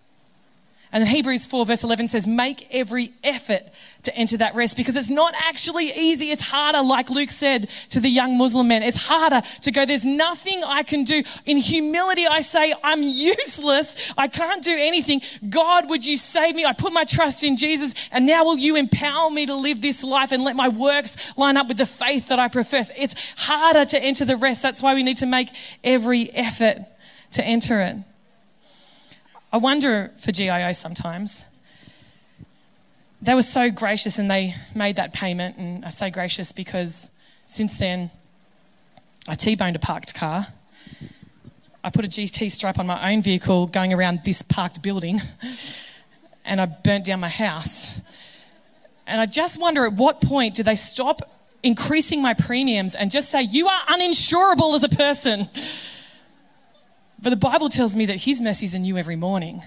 And 0.93 1.07
Hebrews 1.07 1.47
4, 1.47 1.67
verse 1.67 1.85
11 1.85 2.09
says, 2.09 2.27
Make 2.27 2.67
every 2.73 3.13
effort 3.23 3.63
to 4.03 4.17
enter 4.17 4.37
that 4.39 4.57
rest 4.57 4.77
because 4.77 4.97
it's 4.97 5.11
not 5.11 5.35
actually 5.37 5.87
easy. 5.87 6.31
It's 6.31 6.43
harder, 6.43 6.83
like 6.83 7.11
Luke 7.11 7.31
said 7.31 7.71
to 7.91 8.01
the 8.01 8.09
young 8.09 8.37
Muslim 8.37 8.67
men. 8.67 8.83
It's 8.83 8.97
harder 8.97 9.41
to 9.63 9.71
go, 9.71 9.87
There's 9.87 10.05
nothing 10.05 10.63
I 10.67 10.83
can 10.83 11.05
do. 11.05 11.23
In 11.47 11.59
humility, 11.59 12.27
I 12.27 12.41
say, 12.41 12.75
I'm 12.83 13.03
useless. 13.05 14.13
I 14.19 14.27
can't 14.27 14.65
do 14.65 14.75
anything. 14.77 15.21
God, 15.49 15.89
would 15.89 16.05
you 16.05 16.17
save 16.17 16.57
me? 16.57 16.65
I 16.65 16.73
put 16.73 16.93
my 16.93 17.05
trust 17.05 17.45
in 17.45 17.57
Jesus. 17.57 17.95
And 18.11 18.27
now 18.27 18.45
will 18.45 18.59
you 18.59 18.75
empower 18.75 19.31
me 19.31 19.47
to 19.47 19.55
live 19.55 19.81
this 19.81 20.03
life 20.03 20.33
and 20.33 20.43
let 20.43 20.57
my 20.57 20.69
works 20.69 21.37
line 21.37 21.57
up 21.57 21.69
with 21.69 21.77
the 21.77 21.87
faith 21.87 22.29
that 22.29 22.41
I 22.41 22.49
profess? 22.49 22.91
It's 22.99 23.15
harder 23.37 23.85
to 23.85 23.99
enter 24.03 24.25
the 24.25 24.37
rest. 24.37 24.61
That's 24.63 24.83
why 24.83 24.95
we 24.95 25.05
need 25.05 25.19
to 25.19 25.27
make 25.27 25.51
every 25.85 26.31
effort 26.33 26.79
to 27.33 27.45
enter 27.45 27.81
it. 27.81 27.97
I 29.53 29.57
wonder 29.57 30.13
for 30.17 30.31
GIO 30.31 30.73
sometimes. 30.73 31.45
They 33.21 33.35
were 33.35 33.43
so 33.43 33.71
gracious 33.71 34.19
and 34.19 34.31
they 34.31 34.55
made 34.77 34.97
that 34.97 35.13
payment. 35.13 35.57
And 35.59 35.85
I 35.85 35.91
say 35.91 36.11
gracious 36.11 36.53
because 36.53 37.11
since 37.47 37.77
then, 37.77 38.11
I 39.29 39.35
T 39.35 39.57
boned 39.57 39.75
a 39.75 39.81
parked 39.81 40.15
car. 40.15 40.47
I 41.83 41.91
put 41.91 42.05
a 42.05 42.09
GT 42.09 42.51
stripe 42.51 42.79
on 42.79 42.87
my 42.87 43.13
own 43.13 43.23
vehicle 43.23 43.67
going 43.67 43.93
around 43.93 44.21
this 44.25 44.43
parked 44.43 44.83
building. 44.83 45.21
And 46.43 46.59
I 46.59 46.65
burnt 46.65 47.05
down 47.05 47.21
my 47.21 47.29
house. 47.29 48.01
And 49.07 49.21
I 49.21 49.27
just 49.27 49.61
wonder 49.61 49.85
at 49.85 49.93
what 49.93 50.23
point 50.23 50.55
do 50.55 50.63
they 50.63 50.75
stop 50.75 51.21
increasing 51.63 52.23
my 52.23 52.33
premiums 52.33 52.97
and 52.97 53.11
just 53.11 53.31
say, 53.31 53.43
You 53.43 53.69
are 53.69 53.81
uninsurable 53.83 54.75
as 54.75 54.83
a 54.83 54.89
person? 54.89 55.49
But 57.23 57.31
the 57.31 57.37
Bible 57.37 57.69
tells 57.69 57.95
me 57.95 58.07
that 58.07 58.17
his 58.23 58.41
mercies 58.41 58.75
are 58.75 58.79
new 58.79 58.97
every 58.97 59.17
morning, 59.17 59.63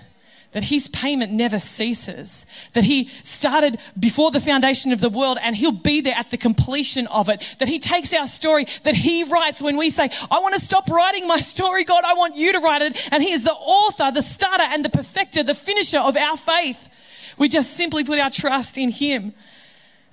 that 0.54 0.63
his 0.63 0.88
payment 0.88 1.32
never 1.32 1.60
ceases, 1.60 2.46
that 2.74 2.84
he 2.84 3.08
started 3.24 3.78
before 4.00 4.32
the 4.32 4.39
foundation 4.39 4.92
of 4.92 5.02
the 5.02 5.10
world 5.10 5.38
and 5.42 5.56
he'll 5.56 5.72
be 5.72 6.02
there 6.02 6.16
at 6.16 6.32
the 6.32 6.38
completion 6.38 7.08
of 7.08 7.30
it, 7.30 7.56
that 7.60 7.68
he 7.68 7.80
takes 7.80 8.13
our 8.13 8.26
story, 8.26 8.66
that 8.84 8.96
he 8.96 9.24
writes 9.24 9.62
when 9.62 9.78
we 9.78 9.89
say, 9.89 10.10
I 10.32 10.39
want 10.39 10.56
to 10.56 10.60
stop 10.60 10.89
writing 10.89 11.28
my 11.28 11.39
story, 11.39 11.84
God, 11.84 12.04
I 12.06 12.13
want 12.16 12.36
you 12.36 12.54
to 12.54 12.60
write 12.60 12.82
it. 12.82 13.10
And 13.12 13.24
he 13.24 13.32
is 13.32 13.44
the 13.44 13.54
author, 13.54 14.12
the 14.12 14.22
starter, 14.22 14.66
and 14.72 14.84
the 14.84 14.89
perfecter, 14.89 15.44
the 15.44 15.56
finisher 15.56 16.00
of 16.00 16.18
our 16.18 16.38
faith. 16.38 16.89
We 17.38 17.50
just 17.50 17.76
simply 17.76 18.04
put 18.04 18.20
our 18.20 18.30
trust 18.30 18.78
in 18.78 18.89
him. 18.89 19.34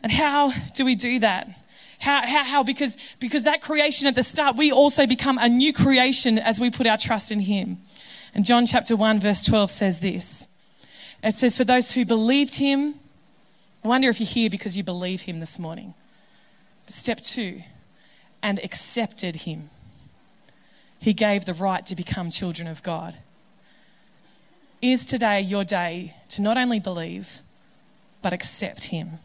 And 0.02 0.10
how 0.10 0.52
do 0.74 0.84
we 0.84 0.94
do 0.94 1.18
that? 1.20 1.48
How, 2.00 2.26
how, 2.26 2.44
how? 2.44 2.62
Because, 2.62 2.96
because 3.20 3.44
that 3.44 3.60
creation 3.60 4.08
at 4.08 4.14
the 4.14 4.22
start, 4.22 4.56
we 4.56 4.72
also 4.72 5.06
become 5.06 5.38
a 5.38 5.48
new 5.48 5.72
creation 5.72 6.38
as 6.38 6.58
we 6.58 6.70
put 6.70 6.86
our 6.86 6.96
trust 6.96 7.30
in 7.30 7.40
Him. 7.40 7.78
And 8.34 8.44
John 8.44 8.64
chapter 8.64 8.96
1, 8.96 9.20
verse 9.20 9.44
12 9.44 9.70
says 9.70 10.00
this 10.00 10.48
It 11.22 11.34
says, 11.34 11.56
For 11.56 11.64
those 11.64 11.92
who 11.92 12.06
believed 12.06 12.54
Him, 12.54 12.94
I 13.84 13.88
wonder 13.88 14.08
if 14.08 14.18
you're 14.18 14.26
here 14.26 14.48
because 14.48 14.78
you 14.78 14.82
believe 14.82 15.22
Him 15.22 15.40
this 15.40 15.58
morning. 15.58 15.92
Step 16.86 17.20
two, 17.20 17.60
and 18.42 18.58
accepted 18.64 19.36
Him. 19.36 19.68
He 20.98 21.12
gave 21.12 21.44
the 21.44 21.54
right 21.54 21.84
to 21.86 21.94
become 21.94 22.30
children 22.30 22.66
of 22.66 22.82
God. 22.82 23.14
Is 24.80 25.04
today 25.04 25.42
your 25.42 25.64
day 25.64 26.14
to 26.30 26.40
not 26.40 26.56
only 26.56 26.80
believe, 26.80 27.40
but 28.22 28.32
accept 28.32 28.84
Him? 28.84 29.18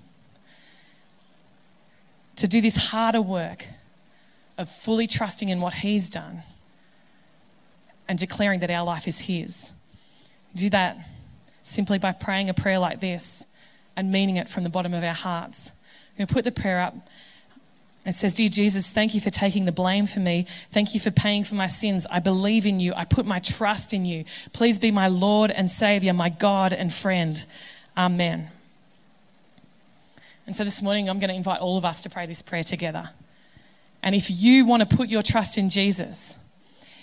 To 2.38 2.48
do 2.48 2.62
this 2.62 2.89
harder 2.89 3.21
work 3.21 3.65
of 4.58 4.69
fully 4.69 5.08
trusting 5.08 5.50
in 5.50 5.62
what 5.62 5.74
He's 5.74 6.10
done 6.10 6.43
and 8.08 8.17
declaring 8.17 8.60
that 8.62 8.69
our 8.69 8.86
life 8.86 9.08
is 9.08 9.21
His. 9.21 9.71
Do 10.56 10.69
that 10.69 10.98
simply 11.63 11.98
by 11.98 12.12
praying 12.12 12.50
a 12.50 12.54
prayer 12.54 12.80
like 12.80 13.02
this 13.02 13.45
and 13.95 14.12
meaning 14.12 14.38
it 14.38 14.48
from 14.48 14.63
the 14.63 14.69
bottom 14.69 14.93
of 14.93 15.04
our 15.04 15.13
hearts. 15.13 15.71
We're 16.13 16.19
going 16.19 16.28
to 16.28 16.34
put 16.34 16.45
the 16.45 16.52
prayer 16.52 16.80
up. 16.80 16.95
It 18.06 18.13
says, 18.13 18.36
Dear 18.36 18.50
Jesus, 18.50 18.91
thank 18.91 19.15
you 19.15 19.21
for 19.21 19.32
taking 19.32 19.65
the 19.65 19.71
blame 19.71 20.06
for 20.06 20.19
me. 20.19 20.45
Thank 20.71 20.93
you 20.93 21.00
for 21.00 21.12
paying 21.12 21.43
for 21.43 21.56
my 21.56 21.67
sins. 21.67 22.06
I 22.12 22.19
believe 22.19 22.65
in 22.65 22.80
you. 22.80 22.93
I 22.95 23.04
put 23.04 23.26
my 23.26 23.39
trust 23.39 23.93
in 23.93 24.06
you. 24.06 24.26
Please 24.54 24.78
be 24.78 24.91
my 24.91 25.08
Lord 25.08 25.50
and 25.50 25.69
Savior, 25.69 26.13
my 26.13 26.30
God 26.30 26.71
and 26.71 26.93
friend. 26.93 27.43
Amen. 27.98 28.48
And 30.45 30.55
so 30.55 30.63
this 30.63 30.81
morning, 30.81 31.10
I'm 31.10 31.19
going 31.19 31.29
to 31.29 31.36
invite 31.36 31.60
all 31.60 31.77
of 31.77 31.86
us 31.86 32.03
to 32.03 32.10
pray 32.10 32.25
this 32.25 32.41
prayer 32.41 32.63
together. 32.63 33.10
And 34.03 34.13
if 34.13 34.27
you 34.29 34.65
want 34.65 34.88
to 34.88 34.95
put 34.95 35.10
your 35.10 35.23
trust 35.23 35.58
in 35.58 35.69
Jesus, 35.69 36.38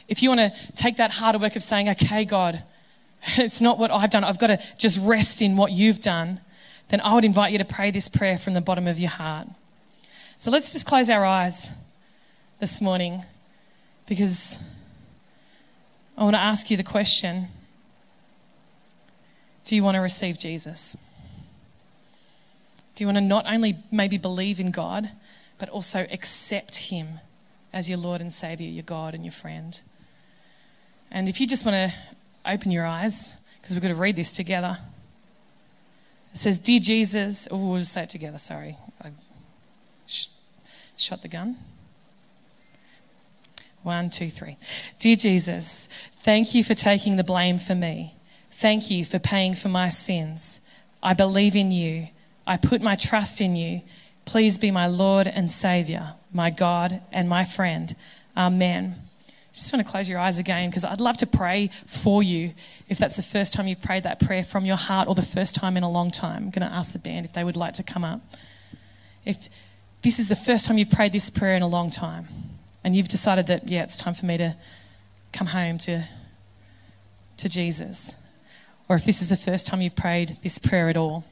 if 0.09 0.23
you 0.23 0.29
want 0.29 0.41
to 0.41 0.73
take 0.75 0.97
that 0.99 1.11
harder 1.11 1.39
work 1.39 1.57
of 1.57 1.63
saying, 1.63 1.89
okay, 1.89 2.25
God, 2.25 2.63
it's 3.39 3.61
not 3.61 3.79
what 3.79 3.91
I've 3.91 4.11
done, 4.11 4.23
I've 4.25 4.39
got 4.39 4.49
to 4.49 4.61
just 4.79 5.05
rest 5.07 5.43
in 5.43 5.57
what 5.57 5.73
you've 5.73 6.01
done, 6.01 6.41
then 6.89 7.01
I 7.01 7.15
would 7.15 7.25
invite 7.25 7.53
you 7.53 7.59
to 7.59 7.65
pray 7.65 7.91
this 7.91 8.09
prayer 8.09 8.39
from 8.39 8.55
the 8.55 8.61
bottom 8.61 8.87
of 8.87 9.01
your 9.01 9.11
heart. 9.11 9.49
So 10.37 10.51
let's 10.51 10.73
just 10.73 10.87
close 10.87 11.09
our 11.11 11.25
eyes 11.25 11.71
this 12.59 12.81
morning 12.81 13.25
because 14.09 14.59
I 16.17 16.25
want 16.25 16.35
to 16.35 16.41
ask 16.41 16.71
you 16.71 16.77
the 16.77 16.83
question 16.83 17.47
Do 19.65 19.75
you 19.75 19.83
want 19.83 19.95
to 19.95 20.01
receive 20.01 20.39
Jesus? 20.39 20.97
Do 22.95 23.05
you 23.05 23.07
want 23.09 23.17
to 23.17 23.23
not 23.23 23.47
only 23.47 23.77
maybe 23.91 24.19
believe 24.19 24.61
in 24.61 24.71
God, 24.71 25.11
but 25.59 25.69
also 25.69 26.07
accept 26.11 26.91
Him 26.91 27.21
as 27.73 27.89
your 27.89 27.99
Lord 27.99 28.21
and 28.21 28.33
Savior, 28.33 28.69
your 28.69 28.83
God 28.83 29.15
and 29.15 29.25
your 29.25 29.33
friend? 29.33 29.81
And 31.11 31.29
if 31.29 31.41
you 31.41 31.47
just 31.47 31.65
want 31.65 31.91
to 31.91 31.95
open 32.45 32.71
your 32.71 32.87
eyes, 32.87 33.41
because 33.63 33.77
we're 33.77 33.81
going 33.83 33.95
to 33.95 34.01
read 34.01 34.17
this 34.17 34.35
together. 34.35 34.77
It 36.33 36.37
says, 36.37 36.59
Dear 36.59 36.81
Jesus, 36.81 37.47
oh, 37.51 37.71
we'll 37.71 37.79
just 37.79 37.93
say 37.93 38.03
it 38.03 38.09
together, 38.09 38.39
sorry. 38.39 38.77
I 39.03 39.11
sh- 40.07 40.29
shot 40.97 41.23
the 41.23 41.29
gun. 41.29 41.57
One, 43.85 44.11
two, 44.11 44.29
three. 44.29 44.57
Dear 44.99 45.17
Jesus, 45.17 45.89
thank 46.21 46.55
you 46.55 46.65
for 46.65 46.75
taking 46.75 47.17
the 47.17 47.25
blame 47.25 47.59
for 47.59 47.75
me. 47.75 48.15
Thank 48.51 48.91
you 48.91 49.05
for 49.05 49.19
paying 49.19 49.55
for 49.55 49.69
my 49.69 49.89
sins. 49.89 50.61
I 51.03 51.15
believe 51.15 51.55
in 51.55 51.71
you. 51.71 52.09
I 52.47 52.57
put 52.57 52.83
my 52.83 52.97
trust 52.97 53.41
in 53.41 53.57
you. 53.57 53.83
Please 54.25 54.59
be 54.59 54.71
my 54.71 54.87
Lord 54.87 55.27
and 55.27 55.51
Savior, 55.51 56.15
my 56.33 56.51
God 56.51 57.01
and 57.13 57.29
my 57.29 57.45
friend. 57.45 57.95
Amen. 58.37 58.95
Just 59.53 59.73
want 59.73 59.85
to 59.85 59.91
close 59.91 60.09
your 60.09 60.19
eyes 60.19 60.39
again 60.39 60.71
because 60.71 60.85
I'd 60.85 61.01
love 61.01 61.19
to 61.19 61.27
pray 61.27 61.69
for 61.87 62.23
you 62.23 62.55
if 62.89 62.97
that's 62.99 63.17
the 63.17 63.23
first 63.23 63.53
time 63.53 63.67
you've 63.69 63.83
prayed 63.83 64.05
that 64.05 64.19
prayer 64.19 64.43
from 64.43 64.65
your 64.65 64.77
heart 64.77 65.09
or 65.09 65.15
the 65.15 65.23
first 65.23 65.55
time 65.55 65.77
in 65.77 65.83
a 65.83 65.91
long 65.91 66.11
time. 66.11 66.45
I'm 66.45 66.51
going 66.51 66.67
to 66.67 66.75
ask 66.75 66.93
the 66.93 66.99
band 66.99 67.27
if 67.27 67.35
they 67.35 67.45
would 67.45 67.57
like 67.57 67.75
to 67.75 67.83
come 67.83 68.03
up. 68.03 68.23
If 69.27 69.51
this 70.01 70.19
is 70.19 70.29
the 70.29 70.37
first 70.37 70.67
time 70.67 70.79
you've 70.79 70.91
prayed 70.91 71.13
this 71.13 71.29
prayer 71.29 71.55
in 71.55 71.63
a 71.63 71.69
long 71.69 71.91
time 71.91 72.27
and 72.83 72.97
you've 72.97 73.09
decided 73.09 73.47
that, 73.49 73.69
yeah, 73.69 73.83
it's 73.83 73.97
time 73.97 74.15
for 74.15 74.25
me 74.25 74.39
to 74.39 74.57
come 75.33 75.49
home 75.49 75.77
to, 75.79 76.05
to 77.37 77.49
Jesus, 77.49 78.15
or 78.89 78.97
if 78.97 79.05
this 79.05 79.21
is 79.21 79.29
the 79.29 79.37
first 79.37 79.67
time 79.67 79.83
you've 79.83 79.97
prayed 79.97 80.37
this 80.43 80.59
prayer 80.59 80.89
at 80.89 80.97
all, 80.97 81.25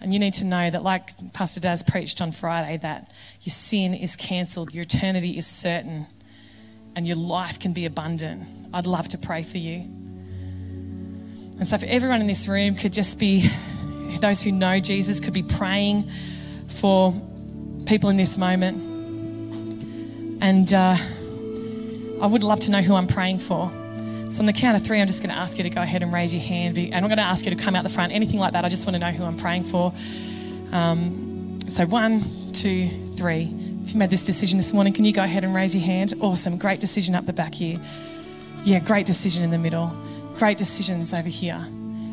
and 0.00 0.12
you 0.12 0.18
need 0.18 0.34
to 0.34 0.44
know 0.44 0.70
that, 0.70 0.82
like 0.82 1.32
Pastor 1.32 1.60
Daz 1.60 1.82
preached 1.82 2.22
on 2.22 2.32
Friday, 2.32 2.78
that 2.78 3.12
your 3.42 3.50
sin 3.50 3.94
is 3.94 4.16
cancelled, 4.16 4.74
your 4.74 4.82
eternity 4.82 5.36
is 5.36 5.46
certain 5.46 6.06
and 6.96 7.06
your 7.06 7.16
life 7.16 7.58
can 7.58 7.72
be 7.72 7.86
abundant. 7.86 8.46
I'd 8.72 8.86
love 8.86 9.08
to 9.08 9.18
pray 9.18 9.42
for 9.42 9.58
you. 9.58 9.80
And 11.58 11.66
so, 11.66 11.76
if 11.76 11.82
everyone 11.82 12.20
in 12.20 12.26
this 12.26 12.48
room 12.48 12.74
could 12.74 12.92
just 12.92 13.18
be, 13.18 13.48
those 14.20 14.40
who 14.40 14.52
know 14.52 14.80
Jesus 14.80 15.20
could 15.20 15.34
be 15.34 15.42
praying 15.42 16.10
for 16.66 17.12
people 17.86 18.08
in 18.10 18.16
this 18.16 18.38
moment. 18.38 18.82
And 20.42 20.72
uh, 20.72 20.96
I 22.22 22.26
would 22.26 22.42
love 22.42 22.60
to 22.60 22.70
know 22.70 22.80
who 22.80 22.94
I'm 22.94 23.06
praying 23.06 23.38
for. 23.38 23.70
So, 24.30 24.42
on 24.42 24.46
the 24.46 24.52
count 24.52 24.76
of 24.76 24.84
three, 24.84 25.00
I'm 25.00 25.08
just 25.08 25.24
going 25.24 25.34
to 25.34 25.40
ask 25.40 25.58
you 25.58 25.64
to 25.64 25.70
go 25.70 25.82
ahead 25.82 26.04
and 26.04 26.12
raise 26.12 26.32
your 26.32 26.42
hand. 26.42 26.78
And 26.78 26.94
I'm 26.94 27.08
going 27.08 27.16
to 27.16 27.22
ask 27.22 27.44
you 27.44 27.50
to 27.50 27.60
come 27.60 27.74
out 27.74 27.82
the 27.82 27.90
front, 27.90 28.12
anything 28.12 28.38
like 28.38 28.52
that. 28.52 28.64
I 28.64 28.68
just 28.68 28.86
want 28.86 28.94
to 28.94 29.00
know 29.00 29.10
who 29.10 29.24
I'm 29.24 29.36
praying 29.36 29.64
for. 29.64 29.92
Um, 30.70 31.58
so, 31.68 31.84
one, 31.84 32.22
two, 32.52 32.88
three. 33.16 33.52
If 33.82 33.92
you 33.92 33.98
made 33.98 34.10
this 34.10 34.24
decision 34.24 34.56
this 34.56 34.72
morning, 34.72 34.92
can 34.92 35.04
you 35.04 35.12
go 35.12 35.24
ahead 35.24 35.42
and 35.42 35.52
raise 35.52 35.74
your 35.74 35.84
hand? 35.84 36.14
Awesome. 36.20 36.58
Great 36.58 36.78
decision 36.78 37.16
up 37.16 37.26
the 37.26 37.32
back 37.32 37.54
here. 37.54 37.80
Yeah, 38.62 38.78
great 38.78 39.04
decision 39.04 39.42
in 39.42 39.50
the 39.50 39.58
middle. 39.58 39.92
Great 40.36 40.58
decisions 40.58 41.12
over 41.12 41.28
here. 41.28 41.60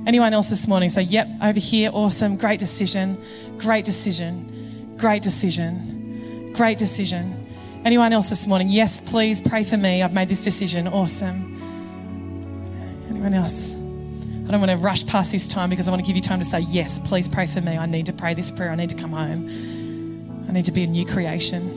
Anyone 0.07 0.33
else 0.33 0.49
this 0.49 0.67
morning 0.67 0.89
say, 0.89 1.03
yep, 1.03 1.27
over 1.43 1.59
here, 1.59 1.91
awesome, 1.93 2.35
great 2.37 2.59
decision, 2.59 3.21
great 3.57 3.85
decision, 3.85 4.95
great 4.97 5.21
decision, 5.21 6.51
great 6.53 6.79
decision. 6.79 7.45
Anyone 7.85 8.11
else 8.11 8.29
this 8.29 8.47
morning? 8.47 8.69
Yes, 8.69 9.01
please 9.01 9.39
pray 9.39 9.63
for 9.63 9.77
me. 9.77 10.01
I've 10.01 10.15
made 10.15 10.29
this 10.29 10.43
decision. 10.43 10.87
Awesome. 10.87 11.56
Anyone 13.27 13.43
else? 13.43 13.73
I 13.73 14.51
don't 14.51 14.61
want 14.61 14.71
to 14.71 14.77
rush 14.77 15.05
past 15.05 15.33
this 15.33 15.49
time 15.49 15.69
because 15.69 15.89
I 15.89 15.91
want 15.91 16.01
to 16.01 16.07
give 16.07 16.15
you 16.15 16.21
time 16.21 16.39
to 16.39 16.45
say, 16.45 16.61
yes, 16.61 16.97
please 16.97 17.27
pray 17.27 17.45
for 17.45 17.59
me. 17.59 17.77
I 17.77 17.85
need 17.85 18.05
to 18.05 18.13
pray 18.13 18.33
this 18.33 18.51
prayer. 18.51 18.71
I 18.71 18.75
need 18.75 18.89
to 18.91 18.95
come 18.95 19.11
home. 19.11 20.45
I 20.47 20.53
need 20.53 20.63
to 20.63 20.71
be 20.71 20.83
a 20.83 20.87
new 20.87 21.05
creation. 21.05 21.69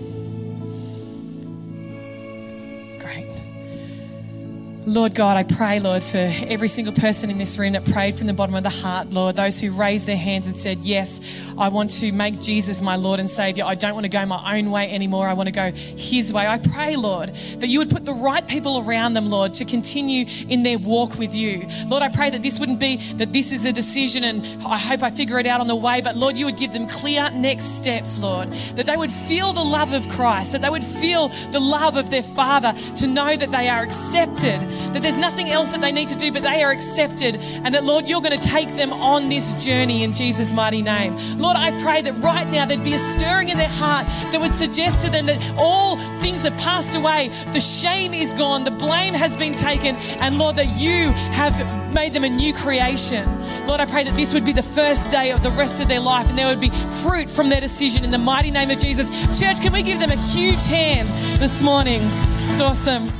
Lord 4.86 5.14
God, 5.14 5.36
I 5.36 5.42
pray, 5.42 5.78
Lord, 5.78 6.02
for 6.02 6.16
every 6.16 6.68
single 6.68 6.94
person 6.94 7.28
in 7.28 7.36
this 7.36 7.58
room 7.58 7.74
that 7.74 7.84
prayed 7.84 8.16
from 8.16 8.26
the 8.28 8.32
bottom 8.32 8.54
of 8.54 8.62
the 8.62 8.70
heart, 8.70 9.10
Lord, 9.10 9.36
those 9.36 9.60
who 9.60 9.72
raised 9.72 10.06
their 10.06 10.16
hands 10.16 10.46
and 10.46 10.56
said, 10.56 10.78
Yes, 10.78 11.52
I 11.58 11.68
want 11.68 11.90
to 12.00 12.10
make 12.12 12.40
Jesus 12.40 12.80
my 12.80 12.96
Lord 12.96 13.20
and 13.20 13.28
Savior. 13.28 13.64
I 13.66 13.74
don't 13.74 13.92
want 13.92 14.04
to 14.04 14.10
go 14.10 14.24
my 14.24 14.56
own 14.56 14.70
way 14.70 14.90
anymore. 14.90 15.28
I 15.28 15.34
want 15.34 15.48
to 15.48 15.52
go 15.52 15.70
His 15.72 16.32
way. 16.32 16.46
I 16.46 16.56
pray, 16.56 16.96
Lord, 16.96 17.28
that 17.28 17.66
you 17.66 17.78
would 17.80 17.90
put 17.90 18.06
the 18.06 18.14
right 18.14 18.46
people 18.48 18.78
around 18.78 19.12
them, 19.12 19.28
Lord, 19.28 19.52
to 19.54 19.66
continue 19.66 20.24
in 20.48 20.62
their 20.62 20.78
walk 20.78 21.18
with 21.18 21.34
you. 21.34 21.68
Lord, 21.86 22.02
I 22.02 22.08
pray 22.08 22.30
that 22.30 22.42
this 22.42 22.58
wouldn't 22.58 22.80
be 22.80 22.96
that 23.14 23.32
this 23.34 23.52
is 23.52 23.66
a 23.66 23.72
decision 23.72 24.24
and 24.24 24.46
I 24.64 24.78
hope 24.78 25.02
I 25.02 25.10
figure 25.10 25.38
it 25.38 25.46
out 25.46 25.60
on 25.60 25.66
the 25.66 25.76
way, 25.76 26.00
but 26.00 26.16
Lord, 26.16 26.38
you 26.38 26.46
would 26.46 26.56
give 26.56 26.72
them 26.72 26.88
clear 26.88 27.28
next 27.30 27.80
steps, 27.82 28.18
Lord, 28.18 28.50
that 28.76 28.86
they 28.86 28.96
would 28.96 29.12
feel 29.12 29.52
the 29.52 29.62
love 29.62 29.92
of 29.92 30.08
Christ, 30.08 30.52
that 30.52 30.62
they 30.62 30.70
would 30.70 30.84
feel 30.84 31.28
the 31.52 31.60
love 31.60 31.96
of 31.96 32.08
their 32.08 32.22
Father, 32.22 32.72
to 32.96 33.06
know 33.06 33.36
that 33.36 33.52
they 33.52 33.68
are 33.68 33.82
accepted 33.82 34.69
that 34.92 35.02
there's 35.02 35.18
nothing 35.18 35.50
else 35.50 35.72
that 35.72 35.80
they 35.80 35.92
need 35.92 36.08
to 36.08 36.16
do, 36.16 36.32
but 36.32 36.42
they 36.42 36.62
are 36.62 36.70
accepted, 36.70 37.36
and 37.36 37.74
that, 37.74 37.84
Lord, 37.84 38.08
you're 38.08 38.20
going 38.20 38.38
to 38.38 38.48
take 38.48 38.76
them 38.76 38.92
on 38.92 39.28
this 39.28 39.64
journey 39.64 40.02
in 40.02 40.12
Jesus' 40.12 40.52
mighty 40.52 40.82
name. 40.82 41.16
Lord, 41.38 41.56
I 41.56 41.78
pray 41.82 42.02
that 42.02 42.16
right 42.18 42.48
now 42.48 42.66
there'd 42.66 42.84
be 42.84 42.94
a 42.94 42.98
stirring 42.98 43.48
in 43.48 43.58
their 43.58 43.68
heart 43.68 44.06
that 44.32 44.40
would 44.40 44.52
suggest 44.52 45.04
to 45.04 45.10
them 45.10 45.26
that 45.26 45.54
all 45.56 45.98
things 46.18 46.44
have 46.44 46.56
passed 46.56 46.96
away, 46.96 47.30
the 47.52 47.60
shame 47.60 48.14
is 48.14 48.34
gone, 48.34 48.64
the 48.64 48.70
blame 48.70 49.14
has 49.14 49.36
been 49.36 49.54
taken, 49.54 49.96
and 50.20 50.38
Lord, 50.38 50.56
that 50.56 50.68
you 50.80 51.10
have 51.32 51.54
made 51.94 52.12
them 52.12 52.24
a 52.24 52.28
new 52.28 52.52
creation. 52.52 53.26
Lord, 53.66 53.80
I 53.80 53.86
pray 53.86 54.04
that 54.04 54.16
this 54.16 54.34
would 54.34 54.44
be 54.44 54.52
the 54.52 54.62
first 54.62 55.10
day 55.10 55.32
of 55.32 55.42
the 55.42 55.50
rest 55.50 55.80
of 55.80 55.88
their 55.88 56.00
life 56.00 56.28
and 56.28 56.38
there 56.38 56.46
would 56.46 56.60
be 56.60 56.70
fruit 56.70 57.28
from 57.28 57.48
their 57.48 57.60
decision 57.60 58.04
in 58.04 58.10
the 58.10 58.18
mighty 58.18 58.50
name 58.50 58.70
of 58.70 58.78
Jesus. 58.78 59.10
Church, 59.38 59.60
can 59.60 59.72
we 59.72 59.82
give 59.82 60.00
them 60.00 60.10
a 60.10 60.16
huge 60.16 60.66
hand 60.66 61.08
this 61.40 61.62
morning? 61.62 62.00
It's 62.48 62.60
awesome. 62.60 63.19